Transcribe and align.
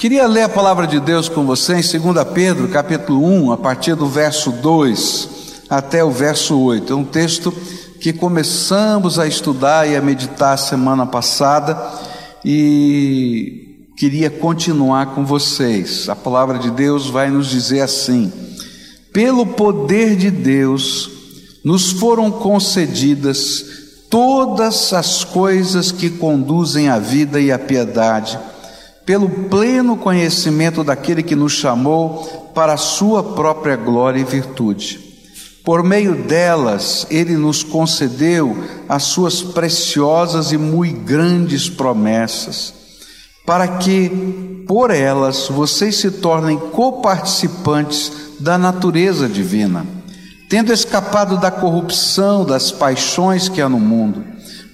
Queria 0.00 0.26
ler 0.26 0.44
a 0.44 0.48
palavra 0.48 0.86
de 0.86 0.98
Deus 0.98 1.28
com 1.28 1.44
você 1.44 1.74
em 1.74 1.82
2 1.82 2.26
Pedro, 2.32 2.68
capítulo 2.68 3.22
1, 3.22 3.52
a 3.52 3.58
partir 3.58 3.94
do 3.94 4.06
verso 4.06 4.50
2 4.50 5.28
até 5.68 6.02
o 6.02 6.10
verso 6.10 6.58
8. 6.58 6.90
É 6.90 6.96
um 6.96 7.04
texto 7.04 7.52
que 8.00 8.10
começamos 8.10 9.18
a 9.18 9.26
estudar 9.26 9.86
e 9.86 9.94
a 9.94 10.00
meditar 10.00 10.56
semana 10.56 11.04
passada 11.04 11.78
e 12.42 13.90
queria 13.94 14.30
continuar 14.30 15.14
com 15.14 15.22
vocês. 15.26 16.08
A 16.08 16.16
palavra 16.16 16.58
de 16.58 16.70
Deus 16.70 17.10
vai 17.10 17.28
nos 17.28 17.50
dizer 17.50 17.82
assim: 17.82 18.32
Pelo 19.12 19.44
poder 19.48 20.16
de 20.16 20.30
Deus 20.30 21.10
nos 21.62 21.90
foram 21.90 22.30
concedidas 22.30 23.66
todas 24.08 24.94
as 24.94 25.24
coisas 25.24 25.92
que 25.92 26.08
conduzem 26.08 26.88
à 26.88 26.98
vida 26.98 27.38
e 27.38 27.52
à 27.52 27.58
piedade 27.58 28.38
pelo 29.10 29.28
pleno 29.28 29.96
conhecimento 29.96 30.84
daquele 30.84 31.20
que 31.20 31.34
nos 31.34 31.54
chamou 31.54 32.52
para 32.54 32.74
a 32.74 32.76
sua 32.76 33.24
própria 33.24 33.74
glória 33.74 34.20
e 34.20 34.24
virtude. 34.24 35.00
Por 35.64 35.82
meio 35.82 36.14
delas, 36.14 37.08
ele 37.10 37.36
nos 37.36 37.64
concedeu 37.64 38.56
as 38.88 39.02
suas 39.02 39.42
preciosas 39.42 40.52
e 40.52 40.56
muito 40.56 41.00
grandes 41.00 41.68
promessas, 41.68 42.72
para 43.44 43.66
que, 43.66 44.62
por 44.68 44.92
elas, 44.92 45.48
vocês 45.48 45.96
se 45.96 46.12
tornem 46.12 46.56
coparticipantes 46.56 48.12
da 48.38 48.56
natureza 48.56 49.28
divina, 49.28 49.84
tendo 50.48 50.72
escapado 50.72 51.36
da 51.36 51.50
corrupção 51.50 52.44
das 52.44 52.70
paixões 52.70 53.48
que 53.48 53.60
há 53.60 53.68
no 53.68 53.80
mundo. 53.80 54.22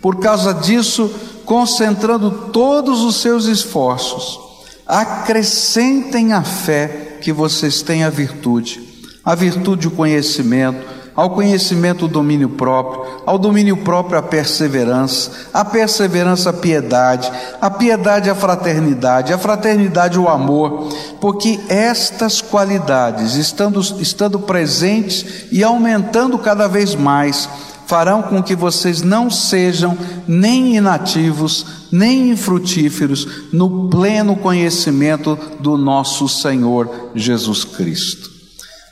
Por 0.07 0.21
causa 0.21 0.55
disso, 0.55 1.11
concentrando 1.45 2.31
todos 2.53 3.03
os 3.03 3.17
seus 3.17 3.47
esforços, 3.47 4.39
acrescentem 4.87 6.33
a 6.33 6.45
fé 6.45 7.19
que 7.21 7.33
vocês 7.33 7.83
têm 7.83 8.05
a 8.05 8.09
virtude, 8.09 8.81
a 9.25 9.35
virtude 9.35 9.89
o 9.89 9.91
conhecimento, 9.91 10.79
ao 11.13 11.31
conhecimento 11.31 12.05
o 12.05 12.09
domínio 12.09 12.51
próprio, 12.51 13.25
ao 13.27 13.37
domínio 13.37 13.79
próprio 13.79 14.17
a 14.17 14.23
perseverança, 14.23 15.49
a 15.53 15.65
perseverança 15.65 16.51
a 16.51 16.53
piedade, 16.53 17.29
a 17.61 17.69
piedade 17.69 18.31
a 18.31 18.35
fraternidade, 18.37 19.33
a 19.33 19.39
fraternidade 19.39 20.21
o 20.21 20.29
amor, 20.29 20.89
porque 21.21 21.59
estas 21.69 22.41
qualidades, 22.41 23.35
estando, 23.35 23.81
estando 24.01 24.39
presentes 24.39 25.47
e 25.51 25.65
aumentando 25.65 26.39
cada 26.39 26.69
vez 26.69 26.95
mais, 26.95 27.49
farão 27.87 28.23
com 28.23 28.43
que 28.43 28.55
vocês 28.55 29.01
não 29.01 29.31
sejam 29.31 29.97
nem 30.27 30.77
inativos, 30.77 31.87
nem 31.91 32.31
infrutíferos 32.31 33.49
no 33.53 33.89
pleno 33.89 34.37
conhecimento 34.37 35.39
do 35.61 35.79
nosso 35.79 36.29
Senhor 36.29 37.11
Jesus 37.15 37.65
Cristo. 37.65 38.31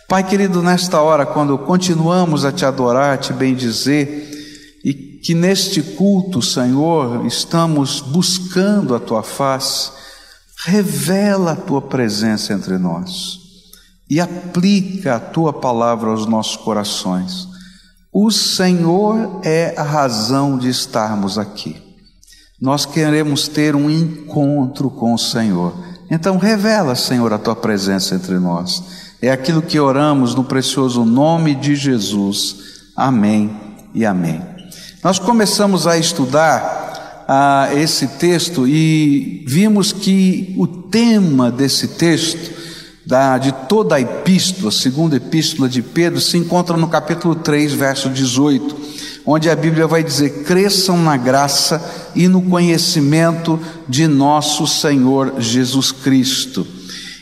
Pai 0.09 0.23
querido, 0.23 0.62
nesta 0.62 1.01
hora, 1.01 1.27
quando 1.27 1.59
continuamos 1.59 2.45
a 2.45 2.53
te 2.53 2.64
adorar, 2.64 3.14
a 3.14 3.19
te 3.19 3.33
bendizer, 3.33 4.31
e 4.84 4.95
que 4.95 5.34
neste 5.34 5.83
culto, 5.83 6.41
Senhor, 6.41 7.27
estamos 7.27 8.01
buscando 8.01 8.95
a 8.95 9.01
tua 9.01 9.23
face, 9.23 9.91
revela 10.67 11.53
a 11.53 11.56
tua 11.56 11.83
presença 11.83 12.53
entre 12.53 12.79
nós 12.79 13.41
e 14.08 14.20
aplica 14.20 15.17
a 15.17 15.20
tua 15.20 15.53
palavra 15.53 16.11
aos 16.11 16.27
nossos 16.27 16.56
corações 16.56 17.53
o 18.15 18.31
Senhor 18.31 19.41
é 19.43 19.75
a 19.77 19.83
razão 19.83 20.57
de 20.57 20.69
estarmos 20.69 21.37
aqui. 21.37 21.77
Nós 22.61 22.87
queremos 22.87 23.48
ter 23.48 23.75
um 23.75 23.91
encontro 23.91 24.89
com 24.89 25.12
o 25.12 25.19
Senhor. 25.19 25.75
Então, 26.09 26.39
revela, 26.39 26.95
Senhor, 26.95 27.33
a 27.33 27.39
tua 27.39 27.57
presença 27.57 28.15
entre 28.15 28.39
nós. 28.39 28.85
É 29.20 29.33
aquilo 29.33 29.61
que 29.61 29.81
oramos 29.81 30.33
no 30.33 30.45
precioso 30.45 31.05
nome 31.05 31.57
de 31.57 31.75
Jesus. 31.75 32.57
Amém 32.95 33.51
e 33.92 34.07
amém. 34.07 34.41
Nós 35.03 35.19
começamos 35.19 35.85
a 35.85 35.98
estudar 35.98 37.24
ah, 37.27 37.69
esse 37.74 38.07
texto 38.07 38.69
e 38.69 39.45
vimos 39.48 39.92
que 39.92 40.55
o 40.57 40.69
tema 40.69 41.51
desse 41.51 41.89
texto 41.89 42.64
da, 43.07 43.37
de 43.39 43.53
toda 43.69 43.97
a 43.97 44.01
epístola, 44.01 44.70
segunda 44.70 45.17
epístola 45.17 45.69
de 45.69 45.83
Pedro, 45.83 46.20
se 46.20 46.39
encontra 46.39 46.77
no 46.77 46.89
capítulo 46.89 47.35
3, 47.35 47.73
verso 47.73 48.09
18, 48.09 48.77
onde 49.27 49.51
a 49.51 49.57
Bíblia 49.57 49.87
vai 49.87 50.03
dizer: 50.03 50.45
cresçam 50.45 50.97
na 50.97 51.17
graça 51.17 51.83
e 52.15 52.29
no 52.29 52.42
conhecimento 52.42 53.61
de 53.89 54.07
nosso 54.07 54.67
Senhor 54.67 55.35
Jesus 55.39 55.92
Cristo. 55.92 56.67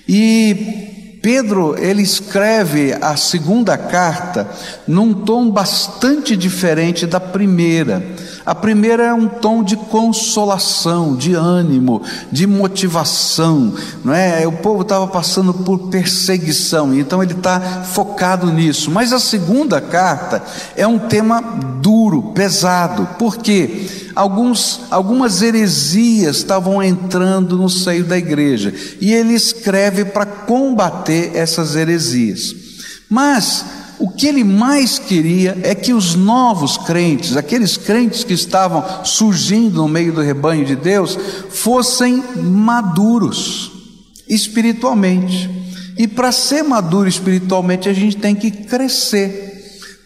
E 0.06 1.18
Pedro, 1.22 1.76
ele 1.78 2.02
escreve 2.02 2.92
a 3.00 3.16
segunda 3.16 3.78
carta 3.78 4.50
num 4.88 5.14
tom 5.14 5.48
bastante 5.48 6.36
diferente 6.36 7.06
da 7.06 7.20
primeira. 7.20 8.04
A 8.44 8.54
primeira 8.54 9.04
é 9.04 9.14
um 9.14 9.28
tom 9.28 9.62
de 9.62 9.76
consolação, 9.76 11.14
de 11.14 11.34
ânimo, 11.34 12.02
de 12.30 12.46
motivação, 12.46 13.74
não 14.04 14.12
é? 14.12 14.46
O 14.46 14.52
povo 14.52 14.82
estava 14.82 15.06
passando 15.06 15.54
por 15.54 15.88
perseguição, 15.88 16.92
então 16.94 17.22
ele 17.22 17.34
está 17.34 17.60
focado 17.60 18.50
nisso. 18.52 18.90
Mas 18.90 19.12
a 19.12 19.20
segunda 19.20 19.80
carta 19.80 20.42
é 20.76 20.86
um 20.86 20.98
tema 20.98 21.40
duro, 21.80 22.32
pesado. 22.34 23.08
Por 23.18 23.36
quê? 23.36 23.86
Alguns, 24.14 24.80
algumas 24.90 25.40
heresias 25.40 26.36
estavam 26.36 26.82
entrando 26.82 27.56
no 27.56 27.70
seio 27.70 28.04
da 28.04 28.18
igreja 28.18 28.74
e 29.00 29.12
ele 29.12 29.34
escreve 29.34 30.04
para 30.04 30.26
combater 30.26 31.32
essas 31.34 31.76
heresias. 31.76 32.54
Mas 33.08 33.64
o 34.02 34.10
que 34.10 34.26
ele 34.26 34.42
mais 34.42 34.98
queria 34.98 35.56
é 35.62 35.76
que 35.76 35.94
os 35.94 36.16
novos 36.16 36.76
crentes, 36.76 37.36
aqueles 37.36 37.76
crentes 37.76 38.24
que 38.24 38.34
estavam 38.34 39.04
surgindo 39.04 39.76
no 39.76 39.86
meio 39.86 40.12
do 40.12 40.20
rebanho 40.20 40.64
de 40.64 40.74
Deus, 40.74 41.16
fossem 41.50 42.20
maduros 42.34 43.70
espiritualmente. 44.28 45.48
E 45.96 46.08
para 46.08 46.32
ser 46.32 46.64
maduro 46.64 47.08
espiritualmente, 47.08 47.88
a 47.88 47.92
gente 47.92 48.16
tem 48.16 48.34
que 48.34 48.50
crescer. 48.50 49.52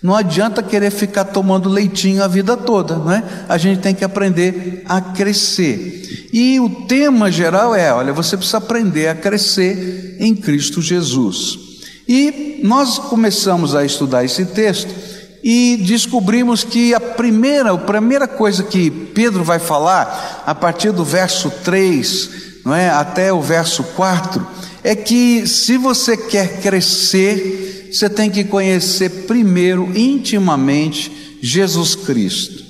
Não 0.02 0.14
adianta 0.14 0.62
querer 0.62 0.90
ficar 0.90 1.24
tomando 1.24 1.70
leitinho 1.70 2.22
a 2.22 2.28
vida 2.28 2.54
toda, 2.54 2.96
não 2.96 3.10
é? 3.10 3.24
A 3.48 3.56
gente 3.56 3.80
tem 3.80 3.94
que 3.94 4.04
aprender 4.04 4.82
a 4.84 5.00
crescer. 5.00 6.28
E 6.34 6.60
o 6.60 6.68
tema 6.68 7.32
geral 7.32 7.74
é: 7.74 7.90
olha, 7.94 8.12
você 8.12 8.36
precisa 8.36 8.58
aprender 8.58 9.08
a 9.08 9.14
crescer 9.14 10.18
em 10.20 10.36
Cristo 10.36 10.82
Jesus. 10.82 11.65
E 12.08 12.60
nós 12.62 12.98
começamos 12.98 13.74
a 13.74 13.84
estudar 13.84 14.24
esse 14.24 14.44
texto 14.46 14.94
e 15.42 15.76
descobrimos 15.86 16.64
que 16.64 16.92
a 16.92 17.00
primeira, 17.00 17.72
a 17.72 17.78
primeira 17.78 18.26
coisa 18.26 18.64
que 18.64 18.90
Pedro 18.90 19.44
vai 19.44 19.58
falar, 19.58 20.42
a 20.44 20.54
partir 20.54 20.92
do 20.92 21.04
verso 21.04 21.50
3, 21.62 22.30
não 22.64 22.74
é, 22.74 22.90
até 22.90 23.32
o 23.32 23.40
verso 23.40 23.84
4, 23.94 24.44
é 24.82 24.94
que 24.94 25.46
se 25.46 25.76
você 25.76 26.16
quer 26.16 26.60
crescer, 26.60 27.90
você 27.92 28.10
tem 28.10 28.30
que 28.30 28.44
conhecer 28.44 29.08
primeiro 29.26 29.96
intimamente 29.96 31.38
Jesus 31.40 31.94
Cristo. 31.94 32.65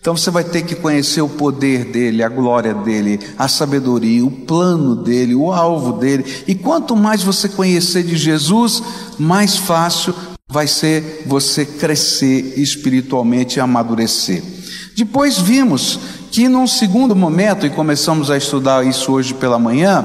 Então 0.00 0.16
você 0.16 0.30
vai 0.30 0.42
ter 0.42 0.62
que 0.62 0.74
conhecer 0.74 1.20
o 1.20 1.28
poder 1.28 1.84
dele, 1.84 2.22
a 2.22 2.28
glória 2.28 2.72
dele, 2.72 3.20
a 3.38 3.46
sabedoria, 3.48 4.24
o 4.24 4.30
plano 4.30 4.96
dele, 4.96 5.34
o 5.34 5.52
alvo 5.52 5.92
dele. 5.92 6.24
E 6.48 6.54
quanto 6.54 6.96
mais 6.96 7.22
você 7.22 7.50
conhecer 7.50 8.02
de 8.02 8.16
Jesus, 8.16 8.82
mais 9.18 9.56
fácil 9.56 10.14
vai 10.48 10.66
ser 10.66 11.24
você 11.26 11.66
crescer 11.66 12.54
espiritualmente 12.56 13.58
e 13.58 13.60
amadurecer. 13.60 14.42
Depois 14.96 15.38
vimos 15.38 16.00
que 16.30 16.48
num 16.48 16.66
segundo 16.66 17.14
momento, 17.14 17.66
e 17.66 17.70
começamos 17.70 18.30
a 18.30 18.38
estudar 18.38 18.86
isso 18.86 19.12
hoje 19.12 19.34
pela 19.34 19.58
manhã, 19.58 20.04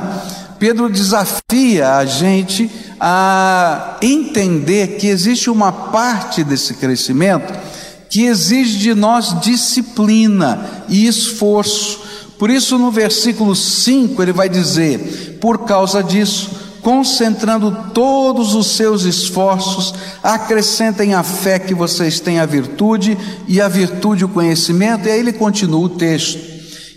Pedro 0.59 0.89
desafia 0.89 1.95
a 1.95 2.05
gente 2.05 2.69
a 2.99 3.97
entender 4.01 4.97
que 4.97 5.07
existe 5.07 5.49
uma 5.49 5.71
parte 5.71 6.43
desse 6.43 6.73
crescimento 6.73 7.53
que 8.09 8.25
exige 8.25 8.77
de 8.77 8.93
nós 8.93 9.39
disciplina 9.41 10.83
e 10.87 11.07
esforço. 11.07 12.01
Por 12.37 12.49
isso, 12.49 12.77
no 12.77 12.91
versículo 12.91 13.55
5, 13.55 14.21
ele 14.21 14.33
vai 14.33 14.49
dizer: 14.49 15.37
por 15.39 15.59
causa 15.59 16.03
disso, 16.03 16.51
concentrando 16.81 17.89
todos 17.93 18.53
os 18.53 18.67
seus 18.67 19.03
esforços, 19.03 19.93
acrescentem 20.21 21.13
a 21.13 21.23
fé 21.23 21.57
que 21.57 21.73
vocês 21.73 22.19
têm 22.19 22.39
a 22.39 22.45
virtude, 22.45 23.17
e 23.47 23.61
a 23.61 23.67
virtude 23.67 24.25
o 24.25 24.29
conhecimento, 24.29 25.07
e 25.07 25.11
aí 25.11 25.19
ele 25.19 25.33
continua 25.33 25.85
o 25.85 25.89
texto. 25.89 26.39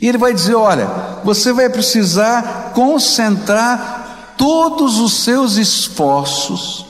E 0.00 0.08
ele 0.08 0.18
vai 0.18 0.34
dizer: 0.34 0.54
olha, 0.54 0.88
você 1.24 1.52
vai 1.52 1.68
precisar 1.68 2.72
concentrar 2.74 4.34
todos 4.36 4.98
os 4.98 5.24
seus 5.24 5.56
esforços 5.56 6.87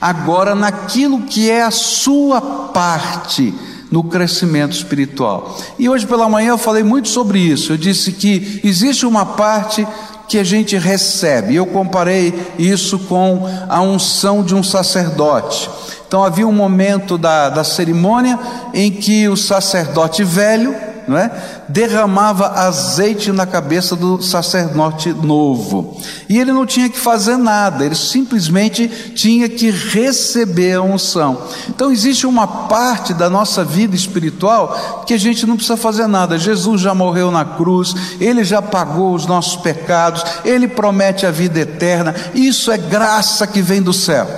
agora 0.00 0.54
naquilo 0.54 1.22
que 1.22 1.50
é 1.50 1.62
a 1.62 1.70
sua 1.70 2.40
parte 2.40 3.54
no 3.90 4.04
crescimento 4.04 4.72
espiritual. 4.72 5.56
E 5.78 5.88
hoje 5.88 6.06
pela 6.06 6.28
manhã 6.28 6.50
eu 6.50 6.58
falei 6.58 6.82
muito 6.82 7.08
sobre 7.08 7.40
isso. 7.40 7.72
Eu 7.72 7.76
disse 7.76 8.12
que 8.12 8.60
existe 8.62 9.04
uma 9.04 9.26
parte 9.26 9.86
que 10.28 10.38
a 10.38 10.44
gente 10.44 10.76
recebe. 10.78 11.56
Eu 11.56 11.66
comparei 11.66 12.32
isso 12.56 13.00
com 13.00 13.48
a 13.68 13.80
unção 13.80 14.44
de 14.44 14.54
um 14.54 14.62
sacerdote. 14.62 15.68
Então 16.06 16.22
havia 16.22 16.46
um 16.46 16.52
momento 16.52 17.18
da, 17.18 17.50
da 17.50 17.64
cerimônia 17.64 18.38
em 18.72 18.90
que 18.90 19.28
o 19.28 19.36
sacerdote 19.36 20.22
velho 20.22 20.74
não 21.10 21.18
é? 21.18 21.30
Derramava 21.72 22.48
azeite 22.48 23.30
na 23.30 23.46
cabeça 23.46 23.94
do 23.94 24.20
sacerdote 24.20 25.12
novo. 25.12 26.00
E 26.28 26.38
ele 26.38 26.52
não 26.52 26.66
tinha 26.66 26.88
que 26.88 26.98
fazer 26.98 27.36
nada, 27.36 27.84
ele 27.84 27.94
simplesmente 27.94 28.88
tinha 29.14 29.48
que 29.48 29.70
receber 29.70 30.74
a 30.74 30.82
unção. 30.82 31.42
Então 31.68 31.90
existe 31.90 32.26
uma 32.26 32.46
parte 32.46 33.14
da 33.14 33.30
nossa 33.30 33.64
vida 33.64 33.94
espiritual 33.94 35.04
que 35.06 35.14
a 35.14 35.18
gente 35.18 35.46
não 35.46 35.56
precisa 35.56 35.76
fazer 35.76 36.06
nada. 36.06 36.38
Jesus 36.38 36.80
já 36.80 36.94
morreu 36.94 37.30
na 37.30 37.44
cruz, 37.44 37.94
ele 38.20 38.42
já 38.44 38.60
pagou 38.60 39.14
os 39.14 39.26
nossos 39.26 39.56
pecados, 39.56 40.24
ele 40.44 40.66
promete 40.66 41.24
a 41.24 41.30
vida 41.30 41.60
eterna. 41.60 42.14
Isso 42.34 42.72
é 42.72 42.78
graça 42.78 43.46
que 43.46 43.62
vem 43.62 43.80
do 43.80 43.92
céu. 43.92 44.28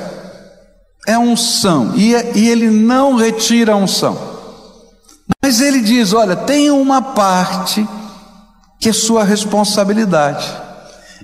É 1.06 1.18
unção, 1.18 1.94
e, 1.96 2.14
é, 2.14 2.32
e 2.36 2.48
ele 2.48 2.70
não 2.70 3.16
retira 3.16 3.72
a 3.72 3.76
unção. 3.76 4.31
Mas 5.42 5.60
ele 5.60 5.80
diz: 5.80 6.12
olha, 6.12 6.36
tem 6.36 6.70
uma 6.70 7.00
parte 7.00 7.86
que 8.78 8.88
é 8.88 8.92
sua 8.92 9.24
responsabilidade. 9.24 10.46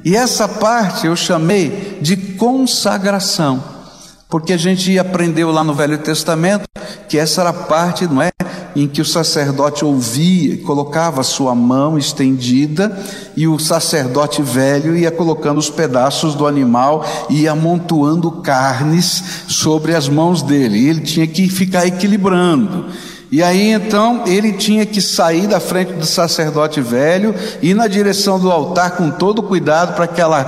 E 0.04 0.14
essa 0.16 0.46
parte 0.46 1.06
eu 1.06 1.16
chamei 1.16 1.98
de 2.00 2.16
consagração, 2.16 3.62
porque 4.28 4.52
a 4.52 4.56
gente 4.56 4.96
aprendeu 4.98 5.50
lá 5.50 5.64
no 5.64 5.74
Velho 5.74 5.98
Testamento 5.98 6.68
que 7.08 7.18
essa 7.18 7.40
era 7.40 7.50
a 7.50 7.54
parte, 7.54 8.06
não 8.06 8.22
é, 8.22 8.30
em 8.76 8.86
que 8.86 9.00
o 9.00 9.04
sacerdote 9.04 9.84
ouvia, 9.84 10.62
colocava 10.62 11.22
sua 11.22 11.54
mão 11.54 11.98
estendida 11.98 12.96
e 13.36 13.48
o 13.48 13.58
sacerdote 13.58 14.40
velho 14.40 14.96
ia 14.96 15.10
colocando 15.10 15.58
os 15.58 15.68
pedaços 15.70 16.34
do 16.34 16.46
animal 16.46 17.04
e 17.28 17.48
amontoando 17.48 18.30
carnes 18.30 19.22
sobre 19.48 19.94
as 19.94 20.08
mãos 20.08 20.42
dele. 20.42 20.78
E 20.78 20.88
ele 20.88 21.00
tinha 21.00 21.26
que 21.26 21.48
ficar 21.48 21.86
equilibrando. 21.86 22.86
E 23.30 23.42
aí 23.42 23.72
então 23.72 24.25
ele 24.26 24.54
tinha 24.54 24.86
que 24.86 25.02
sair 25.02 25.46
da 25.46 25.60
frente 25.60 25.92
do 25.92 26.06
sacerdote 26.06 26.80
velho, 26.80 27.34
ir 27.60 27.75
na 27.75 27.86
direção 27.86 28.38
do 28.38 28.50
altar 28.50 28.92
com 28.92 29.10
todo 29.10 29.42
cuidado 29.42 29.94
para 29.94 30.04
aquela, 30.04 30.40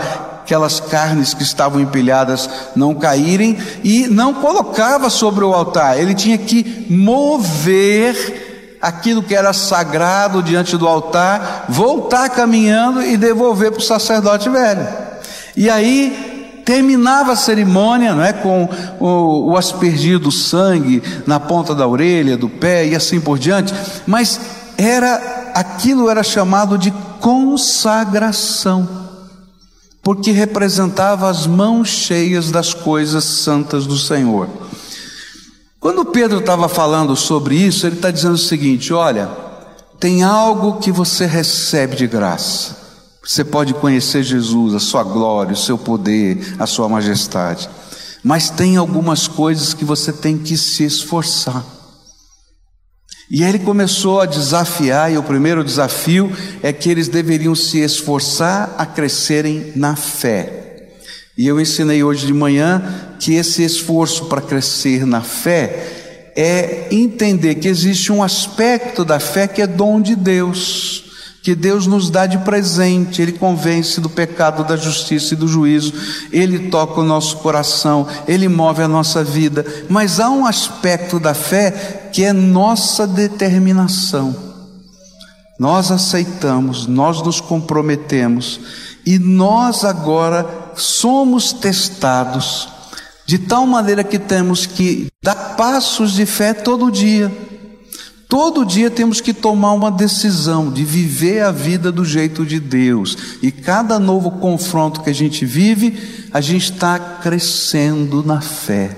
aquelas 0.43 0.81
carnes 0.81 1.35
que 1.35 1.43
estavam 1.43 1.81
empilhadas 1.81 2.49
não 2.75 2.95
caírem, 2.95 3.59
e 3.85 4.07
não 4.07 4.33
colocava 4.33 5.11
sobre 5.11 5.45
o 5.45 5.53
altar, 5.53 5.99
ele 5.99 6.15
tinha 6.15 6.39
que 6.39 6.87
mover 6.89 8.79
aquilo 8.81 9.23
que 9.23 9.35
era 9.35 9.53
sagrado 9.53 10.43
diante 10.43 10.77
do 10.79 10.89
altar, 10.89 11.67
voltar 11.69 12.31
caminhando 12.31 13.03
e 13.03 13.17
devolver 13.19 13.73
para 13.73 13.81
o 13.81 13.83
sacerdote 13.83 14.49
velho. 14.49 14.89
E 15.55 15.69
aí 15.69 16.30
terminava 16.71 17.33
a 17.33 17.37
cerimônia 17.37 18.15
não 18.15 18.23
é, 18.23 18.33
com 18.33 18.69
o, 19.01 19.51
o 19.51 19.57
aspergir 19.57 20.21
do 20.21 20.31
sangue 20.31 21.03
na 21.27 21.41
ponta 21.41 21.75
da 21.75 21.85
orelha, 21.85 22.37
do 22.37 22.49
pé 22.49 22.87
e 22.87 22.95
assim 22.95 23.21
por 23.21 23.41
diante, 23.41 23.75
mas 24.07 24.41
era 24.79 25.51
aquilo 25.53 26.09
era 26.09 26.23
chamado 26.23 26.79
de 26.79 26.93
consagração, 27.19 28.89
porque 30.01 30.31
representava 30.31 31.29
as 31.29 31.45
mãos 31.45 31.89
cheias 31.89 32.53
das 32.53 32.73
coisas 32.73 33.25
santas 33.25 33.85
do 33.85 33.99
Senhor. 33.99 34.49
Quando 35.81 36.05
Pedro 36.05 36.39
estava 36.39 36.69
falando 36.69 37.17
sobre 37.17 37.57
isso, 37.57 37.85
ele 37.85 37.97
está 37.97 38.13
dizendo 38.13 38.35
o 38.35 38.39
seguinte: 38.39 38.93
olha, 38.93 39.29
tem 39.99 40.23
algo 40.23 40.79
que 40.79 40.93
você 40.93 41.27
recebe 41.27 41.97
de 41.97 42.07
graça. 42.07 42.80
Você 43.31 43.45
pode 43.45 43.75
conhecer 43.75 44.25
Jesus, 44.25 44.75
a 44.75 44.81
sua 44.81 45.05
glória, 45.05 45.53
o 45.53 45.57
seu 45.57 45.79
poder, 45.79 46.57
a 46.59 46.67
sua 46.67 46.89
majestade. 46.89 47.71
Mas 48.25 48.51
tem 48.51 48.77
algumas 48.77 49.29
coisas 49.29 49.73
que 49.73 49.85
você 49.85 50.13
tem 50.13 50.37
que 50.37 50.57
se 50.57 50.83
esforçar. 50.83 51.65
E 53.31 53.45
ele 53.45 53.61
começou 53.61 54.21
a 54.21 54.27
desafiar, 54.27 55.13
e 55.13 55.17
o 55.17 55.23
primeiro 55.23 55.63
desafio 55.63 56.37
é 56.61 56.73
que 56.73 56.91
eles 56.91 57.07
deveriam 57.07 57.55
se 57.55 57.79
esforçar 57.79 58.75
a 58.77 58.85
crescerem 58.85 59.75
na 59.77 59.95
fé. 59.95 60.91
E 61.39 61.47
eu 61.47 61.61
ensinei 61.61 62.03
hoje 62.03 62.27
de 62.27 62.35
manhã 62.35 62.83
que 63.21 63.35
esse 63.35 63.63
esforço 63.63 64.25
para 64.25 64.41
crescer 64.41 65.07
na 65.07 65.21
fé 65.21 66.33
é 66.35 66.89
entender 66.91 67.55
que 67.55 67.69
existe 67.69 68.11
um 68.11 68.25
aspecto 68.25 69.05
da 69.05 69.21
fé 69.21 69.47
que 69.47 69.63
é 69.63 69.69
dom 69.69 70.01
de 70.01 70.17
Deus 70.17 71.10
que 71.43 71.55
Deus 71.55 71.87
nos 71.87 72.11
dá 72.11 72.27
de 72.27 72.39
presente, 72.39 73.23
Ele 73.23 73.33
convence 73.33 74.01
do 74.01 74.11
pecado, 74.11 74.65
da 74.65 74.77
justiça 74.77 75.35
e 75.35 75.37
do 75.37 75.49
juízo, 75.49 75.93
Ele 76.31 76.71
toca 76.71 77.01
o 77.01 77.05
nosso 77.05 77.39
coração, 77.39 78.07
Ele 78.29 78.49
move 78.49 78.83
a 78.83 78.89
nossa 78.89 79.25
vida, 79.25 79.65
mas 79.89 80.21
há 80.21 80.29
um 80.29 80.45
aspecto 80.45 81.19
da 81.19 81.35
fé 81.35 82.11
que 82.13 82.25
é 82.25 82.33
nossa 82.33 83.07
determinação. 83.07 84.35
Nós 85.59 85.91
aceitamos, 85.91 86.87
nós 86.87 87.23
nos 87.23 87.41
comprometemos 87.41 88.61
e 89.05 89.19
nós 89.19 89.85
agora 89.85 90.73
somos 90.75 91.53
testados, 91.53 92.69
de 93.27 93.39
tal 93.39 93.67
maneira 93.67 94.03
que 94.03 94.19
temos 94.19 94.67
que 94.67 95.09
dar 95.23 95.57
passos 95.57 96.13
de 96.13 96.27
fé 96.27 96.53
todo 96.53 96.91
dia. 96.91 97.31
Todo 98.31 98.65
dia 98.65 98.89
temos 98.89 99.21
que 99.21 99.35
tomar 99.35 99.73
uma 99.73 99.91
decisão 99.91 100.71
de 100.71 100.85
viver 100.85 101.43
a 101.43 101.51
vida 101.51 101.91
do 101.91 102.05
jeito 102.05 102.47
de 102.47 102.61
Deus. 102.61 103.19
E 103.43 103.51
cada 103.51 103.99
novo 103.99 104.31
confronto 104.31 105.01
que 105.01 105.11
a 105.11 105.13
gente 105.13 105.45
vive, 105.45 106.29
a 106.33 106.41
gente 106.41 106.73
está 106.73 106.97
crescendo 106.97 108.23
na 108.23 108.41
fé. 108.41 108.97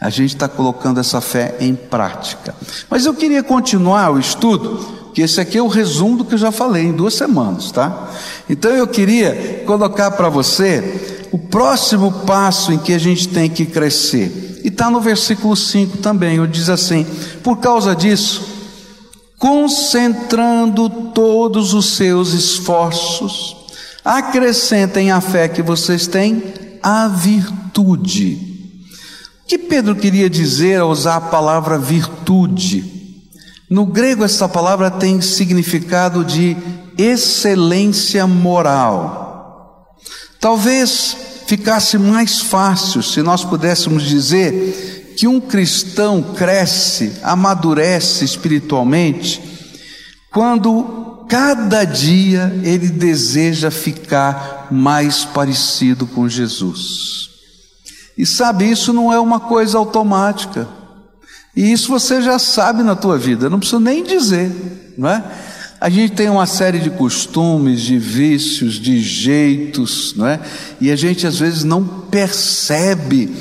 A 0.00 0.10
gente 0.10 0.34
está 0.34 0.48
colocando 0.48 0.98
essa 0.98 1.20
fé 1.20 1.54
em 1.60 1.76
prática. 1.76 2.56
Mas 2.90 3.06
eu 3.06 3.14
queria 3.14 3.40
continuar 3.40 4.10
o 4.10 4.18
estudo, 4.18 5.12
que 5.14 5.22
esse 5.22 5.40
aqui 5.40 5.56
é 5.56 5.62
o 5.62 5.68
resumo 5.68 6.16
do 6.16 6.24
que 6.24 6.34
eu 6.34 6.38
já 6.38 6.50
falei 6.50 6.86
em 6.86 6.92
duas 6.92 7.14
semanas, 7.14 7.70
tá? 7.70 8.10
Então 8.50 8.72
eu 8.72 8.88
queria 8.88 9.62
colocar 9.64 10.10
para 10.10 10.28
você 10.28 11.28
o 11.30 11.38
próximo 11.38 12.10
passo 12.26 12.72
em 12.72 12.78
que 12.78 12.92
a 12.92 12.98
gente 12.98 13.28
tem 13.28 13.48
que 13.48 13.64
crescer. 13.64 14.60
E 14.64 14.68
está 14.68 14.90
no 14.90 15.00
versículo 15.00 15.54
5 15.54 15.98
também, 15.98 16.40
onde 16.40 16.58
diz 16.58 16.68
assim: 16.68 17.06
Por 17.44 17.58
causa 17.58 17.94
disso 17.94 18.55
concentrando 19.38 20.88
todos 20.88 21.74
os 21.74 21.96
seus 21.96 22.32
esforços, 22.32 23.56
acrescentem 24.04 25.10
à 25.10 25.20
fé 25.20 25.48
que 25.48 25.62
vocês 25.62 26.06
têm 26.06 26.42
a 26.82 27.08
virtude. 27.08 28.38
O 29.44 29.48
que 29.48 29.58
Pedro 29.58 29.94
queria 29.94 30.28
dizer 30.28 30.80
ao 30.80 30.90
usar 30.90 31.16
a 31.16 31.20
palavra 31.20 31.78
virtude? 31.78 32.96
No 33.68 33.84
grego, 33.84 34.24
essa 34.24 34.48
palavra 34.48 34.90
tem 34.90 35.20
significado 35.20 36.24
de 36.24 36.56
excelência 36.96 38.26
moral. 38.26 39.96
Talvez 40.40 41.16
ficasse 41.46 41.98
mais 41.98 42.40
fácil 42.40 43.02
se 43.02 43.22
nós 43.22 43.44
pudéssemos 43.44 44.04
dizer 44.04 44.95
que 45.16 45.26
um 45.26 45.40
cristão 45.40 46.22
cresce, 46.22 47.12
amadurece 47.22 48.22
espiritualmente, 48.22 49.42
quando 50.30 51.24
cada 51.26 51.84
dia 51.84 52.54
ele 52.62 52.88
deseja 52.88 53.70
ficar 53.70 54.68
mais 54.70 55.24
parecido 55.24 56.06
com 56.06 56.28
Jesus. 56.28 57.30
E 58.16 58.26
sabe, 58.26 58.70
isso 58.70 58.92
não 58.92 59.10
é 59.10 59.18
uma 59.18 59.40
coisa 59.40 59.78
automática. 59.78 60.68
E 61.56 61.72
isso 61.72 61.88
você 61.88 62.20
já 62.20 62.38
sabe 62.38 62.82
na 62.82 62.94
tua 62.94 63.16
vida, 63.16 63.48
não 63.48 63.58
preciso 63.58 63.80
nem 63.80 64.04
dizer, 64.04 64.94
não 64.98 65.08
é? 65.08 65.24
A 65.80 65.88
gente 65.88 66.14
tem 66.14 66.28
uma 66.28 66.46
série 66.46 66.78
de 66.78 66.90
costumes, 66.90 67.80
de 67.80 67.98
vícios, 67.98 68.74
de 68.74 69.00
jeitos, 69.00 70.14
não 70.14 70.26
é? 70.26 70.40
E 70.78 70.90
a 70.90 70.96
gente 70.96 71.26
às 71.26 71.38
vezes 71.38 71.64
não 71.64 71.82
percebe 71.84 73.34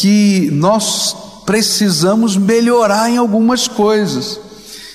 que 0.00 0.48
nós 0.52 1.16
precisamos 1.44 2.36
melhorar 2.36 3.10
em 3.10 3.16
algumas 3.16 3.66
coisas. 3.66 4.40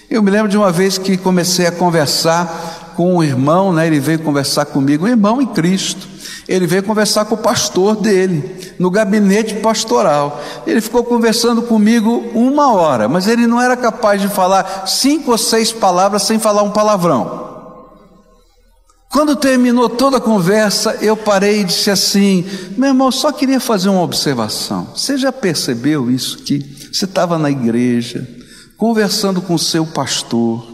Eu 0.10 0.24
me 0.24 0.32
lembro 0.32 0.48
de 0.48 0.58
uma 0.58 0.72
vez 0.72 0.98
que 0.98 1.18
comecei 1.18 1.68
a 1.68 1.72
conversar 1.74 2.94
com 2.96 3.18
um 3.18 3.24
irmão, 3.24 3.74
né? 3.74 3.86
ele 3.86 4.00
veio 4.00 4.20
conversar 4.20 4.66
comigo, 4.66 5.06
um 5.06 5.10
irmão 5.10 5.42
em 5.42 5.48
Cristo. 5.48 6.08
Ele 6.48 6.66
veio 6.66 6.84
conversar 6.84 7.26
com 7.26 7.36
o 7.36 7.38
pastor 7.38 7.98
dele, 7.98 8.74
no 8.80 8.90
gabinete 8.90 9.56
pastoral. 9.56 10.42
Ele 10.66 10.80
ficou 10.80 11.04
conversando 11.04 11.64
comigo 11.64 12.24
uma 12.34 12.74
hora, 12.74 13.10
mas 13.10 13.28
ele 13.28 13.46
não 13.46 13.62
era 13.62 13.76
capaz 13.76 14.22
de 14.22 14.30
falar 14.30 14.88
cinco 14.88 15.32
ou 15.32 15.38
seis 15.38 15.74
palavras 15.74 16.24
sem 16.24 16.40
falar 16.40 16.64
um 16.64 16.72
palavrão. 16.72 17.53
Quando 19.14 19.36
terminou 19.36 19.88
toda 19.88 20.18
a 20.18 20.20
conversa, 20.20 20.98
eu 21.00 21.16
parei 21.16 21.62
e 21.62 21.64
disse 21.66 21.92
assim: 21.92 22.44
meu 22.76 22.90
irmão, 22.90 23.12
só 23.12 23.32
queria 23.32 23.60
fazer 23.60 23.90
uma 23.90 24.02
observação. 24.02 24.88
Você 24.96 25.20
já 25.20 25.32
percebeu 25.32 26.10
isso? 26.10 26.40
Que 26.40 26.58
você 26.92 27.06
estava 27.06 27.38
na 27.38 27.52
igreja, 27.52 28.28
conversando 28.76 29.40
com 29.40 29.54
o 29.54 29.60
seu 29.60 29.86
pastor, 29.86 30.68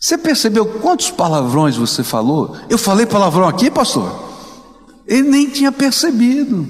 Você 0.00 0.16
percebeu 0.16 0.64
quantos 0.64 1.10
palavrões 1.10 1.76
você 1.76 2.02
falou? 2.02 2.56
Eu 2.70 2.78
falei 2.78 3.04
palavrão 3.04 3.46
aqui, 3.46 3.70
pastor? 3.70 4.10
Ele 5.06 5.28
nem 5.28 5.48
tinha 5.48 5.70
percebido. 5.70 6.66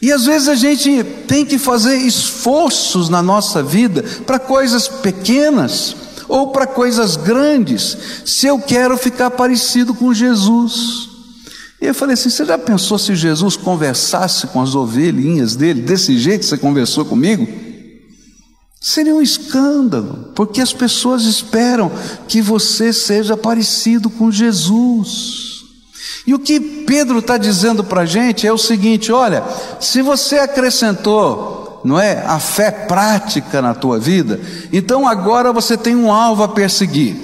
E 0.00 0.10
às 0.10 0.24
vezes 0.24 0.48
a 0.48 0.54
gente 0.54 1.04
tem 1.28 1.44
que 1.44 1.58
fazer 1.58 1.96
esforços 1.96 3.10
na 3.10 3.22
nossa 3.22 3.62
vida 3.62 4.02
para 4.26 4.38
coisas 4.38 4.88
pequenas 4.88 6.05
ou 6.28 6.48
para 6.48 6.66
coisas 6.66 7.16
grandes, 7.16 7.96
se 8.24 8.46
eu 8.46 8.58
quero 8.58 8.96
ficar 8.96 9.30
parecido 9.30 9.94
com 9.94 10.12
Jesus. 10.12 11.08
E 11.80 11.86
eu 11.86 11.94
falei 11.94 12.14
assim: 12.14 12.30
você 12.30 12.44
já 12.44 12.58
pensou 12.58 12.98
se 12.98 13.14
Jesus 13.14 13.56
conversasse 13.56 14.46
com 14.48 14.60
as 14.60 14.74
ovelhinhas 14.74 15.56
dele 15.56 15.82
desse 15.82 16.18
jeito 16.18 16.40
que 16.40 16.46
você 16.46 16.58
conversou 16.58 17.04
comigo? 17.04 17.46
Seria 18.80 19.14
um 19.14 19.22
escândalo, 19.22 20.30
porque 20.34 20.60
as 20.60 20.72
pessoas 20.72 21.24
esperam 21.24 21.90
que 22.28 22.40
você 22.40 22.92
seja 22.92 23.36
parecido 23.36 24.08
com 24.08 24.30
Jesus. 24.30 25.56
E 26.26 26.34
o 26.34 26.38
que 26.38 26.58
Pedro 26.60 27.18
está 27.20 27.36
dizendo 27.36 27.84
para 27.84 28.02
a 28.02 28.06
gente 28.06 28.46
é 28.46 28.52
o 28.52 28.58
seguinte: 28.58 29.12
olha, 29.12 29.42
se 29.80 30.02
você 30.02 30.38
acrescentou, 30.38 31.65
não 31.86 31.98
é, 31.98 32.24
a 32.26 32.38
fé 32.38 32.70
prática 32.70 33.62
na 33.62 33.74
tua 33.74 33.98
vida, 33.98 34.40
então 34.72 35.06
agora 35.06 35.52
você 35.52 35.76
tem 35.76 35.94
um 35.96 36.12
alvo 36.12 36.42
a 36.42 36.48
perseguir. 36.48 37.16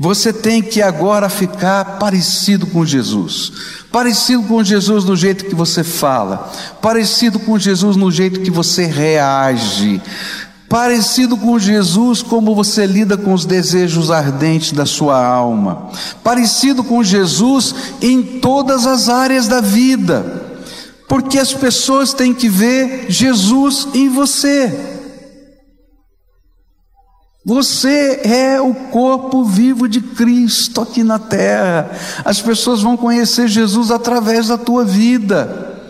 Você 0.00 0.32
tem 0.32 0.62
que 0.62 0.80
agora 0.80 1.28
ficar 1.28 1.98
parecido 1.98 2.68
com 2.68 2.86
Jesus. 2.86 3.52
Parecido 3.90 4.44
com 4.44 4.62
Jesus 4.62 5.04
no 5.04 5.16
jeito 5.16 5.46
que 5.46 5.56
você 5.56 5.82
fala, 5.82 6.52
parecido 6.80 7.40
com 7.40 7.58
Jesus 7.58 7.96
no 7.96 8.10
jeito 8.10 8.40
que 8.40 8.50
você 8.50 8.86
reage, 8.86 10.00
Parecido 10.68 11.34
com 11.34 11.58
Jesus, 11.58 12.20
como 12.20 12.54
você 12.54 12.84
lida 12.84 13.16
com 13.16 13.32
os 13.32 13.46
desejos 13.46 14.10
ardentes 14.10 14.72
da 14.72 14.84
sua 14.84 15.24
alma. 15.24 15.88
Parecido 16.22 16.84
com 16.84 17.02
Jesus 17.02 17.74
em 18.02 18.22
todas 18.22 18.86
as 18.86 19.08
áreas 19.08 19.48
da 19.48 19.62
vida. 19.62 20.47
Porque 21.08 21.38
as 21.38 21.54
pessoas 21.54 22.12
têm 22.12 22.34
que 22.34 22.48
ver 22.48 23.06
Jesus 23.08 23.88
em 23.94 24.10
você. 24.10 24.98
Você 27.46 28.20
é 28.24 28.60
o 28.60 28.74
corpo 28.74 29.42
vivo 29.42 29.88
de 29.88 30.02
Cristo 30.02 30.82
aqui 30.82 31.02
na 31.02 31.18
terra. 31.18 31.90
As 32.22 32.42
pessoas 32.42 32.82
vão 32.82 32.94
conhecer 32.94 33.48
Jesus 33.48 33.90
através 33.90 34.48
da 34.48 34.58
tua 34.58 34.84
vida. 34.84 35.80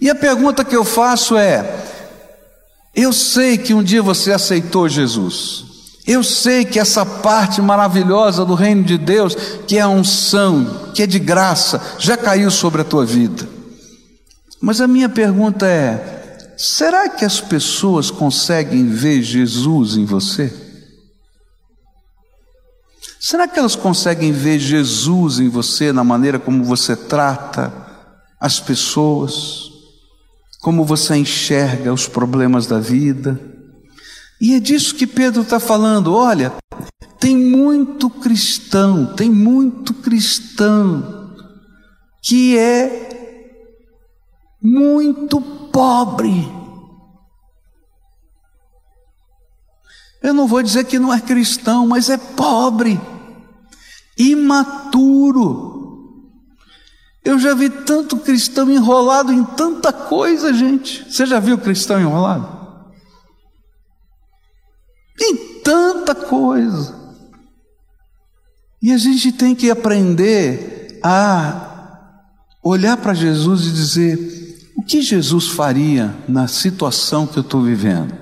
E 0.00 0.10
a 0.10 0.16
pergunta 0.16 0.64
que 0.64 0.74
eu 0.74 0.84
faço 0.84 1.36
é: 1.36 1.84
eu 2.92 3.12
sei 3.12 3.56
que 3.56 3.72
um 3.72 3.84
dia 3.84 4.02
você 4.02 4.32
aceitou 4.32 4.88
Jesus. 4.88 5.64
Eu 6.04 6.24
sei 6.24 6.64
que 6.64 6.80
essa 6.80 7.06
parte 7.06 7.62
maravilhosa 7.62 8.44
do 8.44 8.54
reino 8.54 8.82
de 8.82 8.98
Deus, 8.98 9.36
que 9.66 9.76
é 9.76 9.82
a 9.82 9.88
unção, 9.88 10.90
que 10.92 11.04
é 11.04 11.06
de 11.06 11.20
graça, 11.20 11.80
já 11.98 12.16
caiu 12.16 12.50
sobre 12.50 12.82
a 12.82 12.84
tua 12.84 13.06
vida. 13.06 13.55
Mas 14.66 14.80
a 14.80 14.88
minha 14.88 15.08
pergunta 15.08 15.64
é: 15.64 16.36
será 16.58 17.08
que 17.08 17.24
as 17.24 17.40
pessoas 17.40 18.10
conseguem 18.10 18.88
ver 18.88 19.22
Jesus 19.22 19.96
em 19.96 20.04
você? 20.04 20.52
Será 23.20 23.46
que 23.46 23.56
elas 23.56 23.76
conseguem 23.76 24.32
ver 24.32 24.58
Jesus 24.58 25.38
em 25.38 25.48
você 25.48 25.92
na 25.92 26.02
maneira 26.02 26.40
como 26.40 26.64
você 26.64 26.96
trata 26.96 27.72
as 28.40 28.58
pessoas? 28.58 29.76
como 30.66 30.84
você 30.84 31.14
enxerga 31.14 31.92
os 31.92 32.08
problemas 32.08 32.66
da 32.66 32.80
vida. 32.80 33.40
E 34.40 34.52
é 34.52 34.58
disso 34.58 34.96
que 34.96 35.06
Pedro 35.06 35.42
está 35.42 35.60
falando. 35.60 36.12
Olha, 36.12 36.52
tem 37.20 37.36
muito 37.36 38.10
cristão, 38.10 39.14
tem 39.14 39.30
muito 39.30 39.94
cristão 39.94 41.36
que 42.20 42.58
é 42.58 43.25
muito 44.60 45.40
pobre. 45.40 46.52
Eu 50.22 50.34
não 50.34 50.46
vou 50.46 50.62
dizer 50.62 50.84
que 50.84 50.98
não 50.98 51.12
é 51.12 51.20
cristão, 51.20 51.86
mas 51.86 52.10
é 52.10 52.16
pobre, 52.16 53.00
imaturo 54.18 55.76
eu 57.26 57.40
já 57.40 57.54
vi 57.54 57.68
tanto 57.68 58.18
cristão 58.18 58.70
enrolado 58.70 59.32
em 59.32 59.42
tanta 59.42 59.92
coisa, 59.92 60.54
gente. 60.54 61.10
Você 61.10 61.26
já 61.26 61.40
viu 61.40 61.58
cristão 61.58 62.00
enrolado? 62.00 62.76
Em 65.20 65.36
tanta 65.60 66.14
coisa. 66.14 66.94
E 68.80 68.92
a 68.92 68.96
gente 68.96 69.32
tem 69.32 69.56
que 69.56 69.68
aprender 69.68 71.00
a 71.02 72.30
olhar 72.62 72.96
para 72.96 73.12
Jesus 73.12 73.66
e 73.66 73.72
dizer: 73.72 74.45
que 74.86 75.02
Jesus 75.02 75.48
faria 75.48 76.14
na 76.28 76.46
situação 76.46 77.26
que 77.26 77.38
eu 77.38 77.42
estou 77.42 77.62
vivendo? 77.62 78.14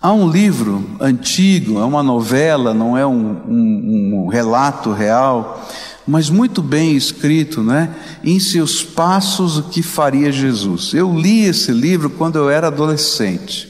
Há 0.00 0.12
um 0.12 0.30
livro 0.30 0.96
antigo, 1.00 1.78
é 1.78 1.84
uma 1.84 2.02
novela, 2.02 2.74
não 2.74 2.96
é 2.96 3.06
um, 3.06 3.42
um, 3.48 4.24
um 4.24 4.28
relato 4.28 4.92
real 4.92 5.66
mas 6.06 6.28
muito 6.28 6.62
bem 6.62 6.96
escrito, 6.96 7.62
né? 7.62 7.94
Em 8.22 8.38
seus 8.38 8.82
passos, 8.82 9.56
o 9.56 9.62
que 9.64 9.82
faria 9.82 10.30
Jesus. 10.30 10.92
Eu 10.92 11.18
li 11.18 11.44
esse 11.44 11.72
livro 11.72 12.10
quando 12.10 12.36
eu 12.36 12.50
era 12.50 12.66
adolescente, 12.66 13.68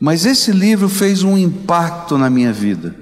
mas 0.00 0.24
esse 0.24 0.50
livro 0.52 0.88
fez 0.88 1.22
um 1.22 1.36
impacto 1.36 2.16
na 2.16 2.30
minha 2.30 2.52
vida. 2.52 2.94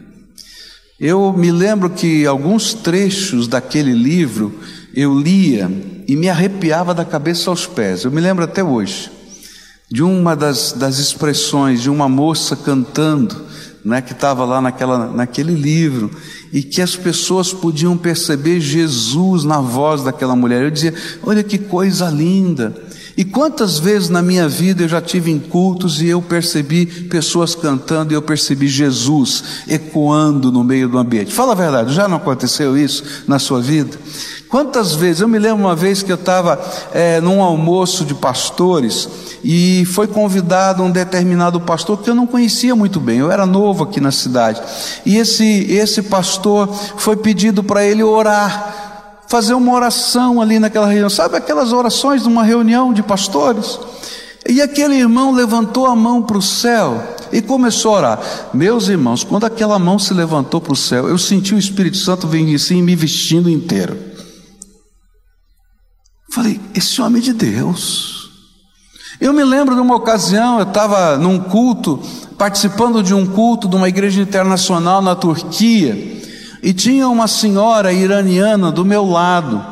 Eu 0.98 1.32
me 1.32 1.50
lembro 1.50 1.90
que 1.90 2.26
alguns 2.26 2.74
trechos 2.74 3.48
daquele 3.48 3.92
livro 3.92 4.58
eu 4.94 5.18
lia 5.18 5.70
e 6.06 6.16
me 6.16 6.28
arrepiava 6.28 6.94
da 6.94 7.04
cabeça 7.04 7.50
aos 7.50 7.66
pés. 7.66 8.04
Eu 8.04 8.10
me 8.10 8.20
lembro 8.20 8.44
até 8.44 8.62
hoje 8.62 9.10
de 9.90 10.02
uma 10.02 10.34
das, 10.34 10.72
das 10.72 10.98
expressões 10.98 11.82
de 11.82 11.90
uma 11.90 12.08
moça 12.08 12.56
cantando 12.56 13.52
né, 13.84 14.00
que 14.00 14.12
estava 14.12 14.44
lá 14.44 14.60
naquela, 14.60 15.10
naquele 15.10 15.54
livro, 15.54 16.10
e 16.52 16.62
que 16.62 16.80
as 16.80 16.94
pessoas 16.94 17.52
podiam 17.52 17.96
perceber 17.96 18.60
Jesus 18.60 19.44
na 19.44 19.60
voz 19.60 20.02
daquela 20.02 20.36
mulher. 20.36 20.62
Eu 20.62 20.70
dizia: 20.70 20.94
olha 21.22 21.42
que 21.42 21.58
coisa 21.58 22.08
linda. 22.08 22.74
E 23.14 23.26
quantas 23.26 23.78
vezes 23.78 24.08
na 24.08 24.22
minha 24.22 24.48
vida 24.48 24.84
eu 24.84 24.88
já 24.88 25.00
tive 25.00 25.30
em 25.30 25.38
cultos 25.38 26.00
e 26.00 26.08
eu 26.08 26.22
percebi 26.22 26.86
pessoas 26.86 27.54
cantando 27.54 28.12
e 28.12 28.16
eu 28.16 28.22
percebi 28.22 28.68
Jesus 28.68 29.44
ecoando 29.68 30.50
no 30.50 30.64
meio 30.64 30.88
do 30.88 30.96
ambiente. 30.96 31.30
Fala 31.30 31.52
a 31.52 31.54
verdade, 31.54 31.92
já 31.92 32.08
não 32.08 32.16
aconteceu 32.16 32.74
isso 32.74 33.04
na 33.28 33.38
sua 33.38 33.60
vida? 33.60 33.98
Quantas 34.52 34.94
vezes, 34.94 35.22
eu 35.22 35.28
me 35.28 35.38
lembro 35.38 35.64
uma 35.64 35.74
vez 35.74 36.02
que 36.02 36.12
eu 36.12 36.16
estava 36.16 36.60
é, 36.92 37.22
num 37.22 37.40
almoço 37.40 38.04
de 38.04 38.12
pastores 38.12 39.08
e 39.42 39.82
foi 39.86 40.06
convidado 40.06 40.82
um 40.82 40.90
determinado 40.90 41.58
pastor 41.58 42.02
que 42.02 42.10
eu 42.10 42.14
não 42.14 42.26
conhecia 42.26 42.76
muito 42.76 43.00
bem, 43.00 43.20
eu 43.20 43.32
era 43.32 43.46
novo 43.46 43.84
aqui 43.84 43.98
na 43.98 44.10
cidade. 44.12 44.60
E 45.06 45.16
esse, 45.16 45.72
esse 45.72 46.02
pastor 46.02 46.68
foi 46.98 47.16
pedido 47.16 47.64
para 47.64 47.82
ele 47.82 48.02
orar, 48.02 49.22
fazer 49.26 49.54
uma 49.54 49.72
oração 49.72 50.38
ali 50.38 50.58
naquela 50.58 50.86
reunião, 50.86 51.08
sabe 51.08 51.34
aquelas 51.34 51.72
orações 51.72 52.20
de 52.20 52.28
uma 52.28 52.44
reunião 52.44 52.92
de 52.92 53.02
pastores? 53.02 53.80
E 54.46 54.60
aquele 54.60 54.96
irmão 54.96 55.32
levantou 55.32 55.86
a 55.86 55.96
mão 55.96 56.20
para 56.20 56.36
o 56.36 56.42
céu 56.42 57.02
e 57.32 57.40
começou 57.40 57.94
a 57.94 57.96
orar. 57.96 58.20
Meus 58.52 58.88
irmãos, 58.88 59.24
quando 59.24 59.46
aquela 59.46 59.78
mão 59.78 59.98
se 59.98 60.12
levantou 60.12 60.60
para 60.60 60.74
o 60.74 60.76
céu, 60.76 61.08
eu 61.08 61.16
senti 61.16 61.54
o 61.54 61.58
Espírito 61.58 61.96
Santo 61.96 62.28
vir 62.28 62.54
assim 62.54 62.82
me 62.82 62.94
vestindo 62.94 63.48
inteiro. 63.48 64.11
Falei, 66.32 66.58
esse 66.74 66.98
homem 67.02 67.20
é 67.20 67.24
de 67.26 67.34
Deus. 67.34 68.30
Eu 69.20 69.34
me 69.34 69.44
lembro 69.44 69.74
de 69.74 69.82
uma 69.82 69.94
ocasião, 69.94 70.56
eu 70.58 70.62
estava 70.62 71.18
num 71.18 71.38
culto, 71.38 72.00
participando 72.38 73.02
de 73.02 73.12
um 73.12 73.26
culto 73.26 73.68
de 73.68 73.76
uma 73.76 73.86
igreja 73.86 74.22
internacional 74.22 75.02
na 75.02 75.14
Turquia, 75.14 76.22
e 76.62 76.72
tinha 76.72 77.06
uma 77.06 77.28
senhora 77.28 77.92
iraniana 77.92 78.72
do 78.72 78.82
meu 78.82 79.04
lado 79.04 79.62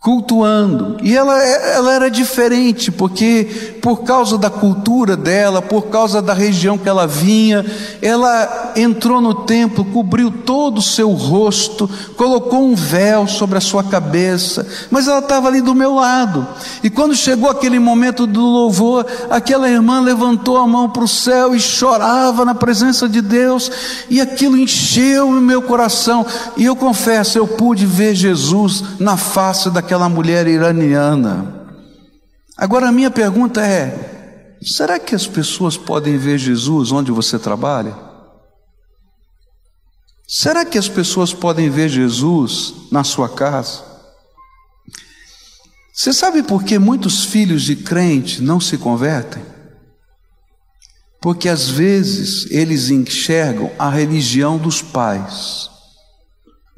cultuando. 0.00 0.96
E 1.02 1.14
ela, 1.16 1.40
ela 1.40 1.94
era 1.94 2.10
diferente, 2.10 2.90
porque 2.90 3.78
por 3.80 4.02
causa 4.02 4.36
da 4.36 4.50
cultura 4.50 5.16
dela, 5.16 5.62
por 5.62 5.82
causa 5.82 6.20
da 6.20 6.32
região 6.32 6.76
que 6.76 6.88
ela 6.88 7.06
vinha, 7.06 7.64
ela 8.02 8.59
entrou 8.76 9.20
no 9.20 9.34
templo, 9.34 9.84
cobriu 9.84 10.30
todo 10.30 10.78
o 10.78 10.82
seu 10.82 11.10
rosto, 11.12 11.88
colocou 12.16 12.64
um 12.64 12.74
véu 12.74 13.28
sobre 13.28 13.58
a 13.58 13.60
sua 13.60 13.84
cabeça, 13.84 14.66
mas 14.90 15.06
ela 15.06 15.20
estava 15.20 15.46
ali 15.46 15.60
do 15.60 15.74
meu 15.74 15.94
lado. 15.94 16.46
E 16.82 16.90
quando 16.90 17.14
chegou 17.14 17.48
aquele 17.48 17.78
momento 17.78 18.26
do 18.26 18.40
louvor, 18.40 19.06
aquela 19.30 19.68
irmã 19.68 20.00
levantou 20.00 20.56
a 20.56 20.66
mão 20.66 20.88
para 20.88 21.04
o 21.04 21.08
céu 21.08 21.54
e 21.54 21.60
chorava 21.60 22.44
na 22.44 22.54
presença 22.54 23.08
de 23.08 23.20
Deus, 23.20 23.70
e 24.10 24.20
aquilo 24.20 24.56
encheu 24.56 25.28
o 25.28 25.32
meu 25.32 25.62
coração. 25.62 26.26
E 26.56 26.64
eu 26.64 26.74
confesso, 26.74 27.38
eu 27.38 27.46
pude 27.46 27.86
ver 27.86 28.14
Jesus 28.14 28.82
na 28.98 29.16
face 29.16 29.70
daquela 29.70 30.00
aquela 30.00 30.08
mulher 30.08 30.46
iraniana. 30.46 31.66
Agora 32.56 32.88
a 32.88 32.92
minha 32.92 33.10
pergunta 33.10 33.60
é: 33.60 34.56
será 34.62 34.98
que 34.98 35.14
as 35.14 35.26
pessoas 35.26 35.76
podem 35.76 36.16
ver 36.16 36.38
Jesus 36.38 36.90
onde 36.90 37.12
você 37.12 37.38
trabalha? 37.38 38.09
Será 40.32 40.64
que 40.64 40.78
as 40.78 40.88
pessoas 40.88 41.32
podem 41.34 41.68
ver 41.68 41.88
Jesus 41.88 42.72
na 42.88 43.02
sua 43.02 43.28
casa? 43.28 43.82
Você 45.92 46.12
sabe 46.12 46.44
por 46.44 46.62
que 46.62 46.78
muitos 46.78 47.24
filhos 47.24 47.62
de 47.62 47.74
crente 47.74 48.40
não 48.40 48.60
se 48.60 48.78
convertem? 48.78 49.42
Porque 51.20 51.48
às 51.48 51.68
vezes 51.68 52.48
eles 52.48 52.90
enxergam 52.90 53.72
a 53.76 53.90
religião 53.90 54.56
dos 54.56 54.80
pais, 54.80 55.68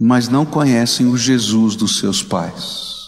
mas 0.00 0.30
não 0.30 0.46
conhecem 0.46 1.06
o 1.06 1.18
Jesus 1.18 1.76
dos 1.76 1.98
seus 1.98 2.22
pais. 2.22 3.02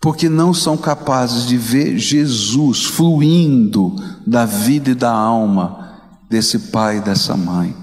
Porque 0.00 0.26
não 0.26 0.54
são 0.54 0.74
capazes 0.74 1.46
de 1.46 1.58
ver 1.58 1.98
Jesus 1.98 2.86
fluindo 2.86 3.94
da 4.26 4.46
vida 4.46 4.92
e 4.92 4.94
da 4.94 5.12
alma 5.12 6.00
desse 6.30 6.58
pai 6.58 6.96
e 6.96 7.02
dessa 7.02 7.36
mãe. 7.36 7.81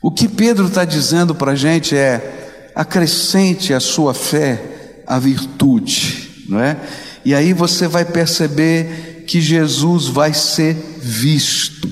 O 0.00 0.10
que 0.10 0.28
Pedro 0.28 0.66
está 0.66 0.84
dizendo 0.84 1.34
para 1.34 1.52
a 1.52 1.56
gente 1.56 1.96
é: 1.96 2.70
acrescente 2.74 3.74
a 3.74 3.80
sua 3.80 4.14
fé 4.14 5.02
a 5.06 5.18
virtude, 5.18 6.44
não 6.48 6.60
é? 6.60 6.76
E 7.24 7.34
aí 7.34 7.52
você 7.52 7.88
vai 7.88 8.04
perceber 8.04 9.24
que 9.26 9.40
Jesus 9.40 10.06
vai 10.06 10.34
ser 10.34 10.74
visto. 11.00 11.90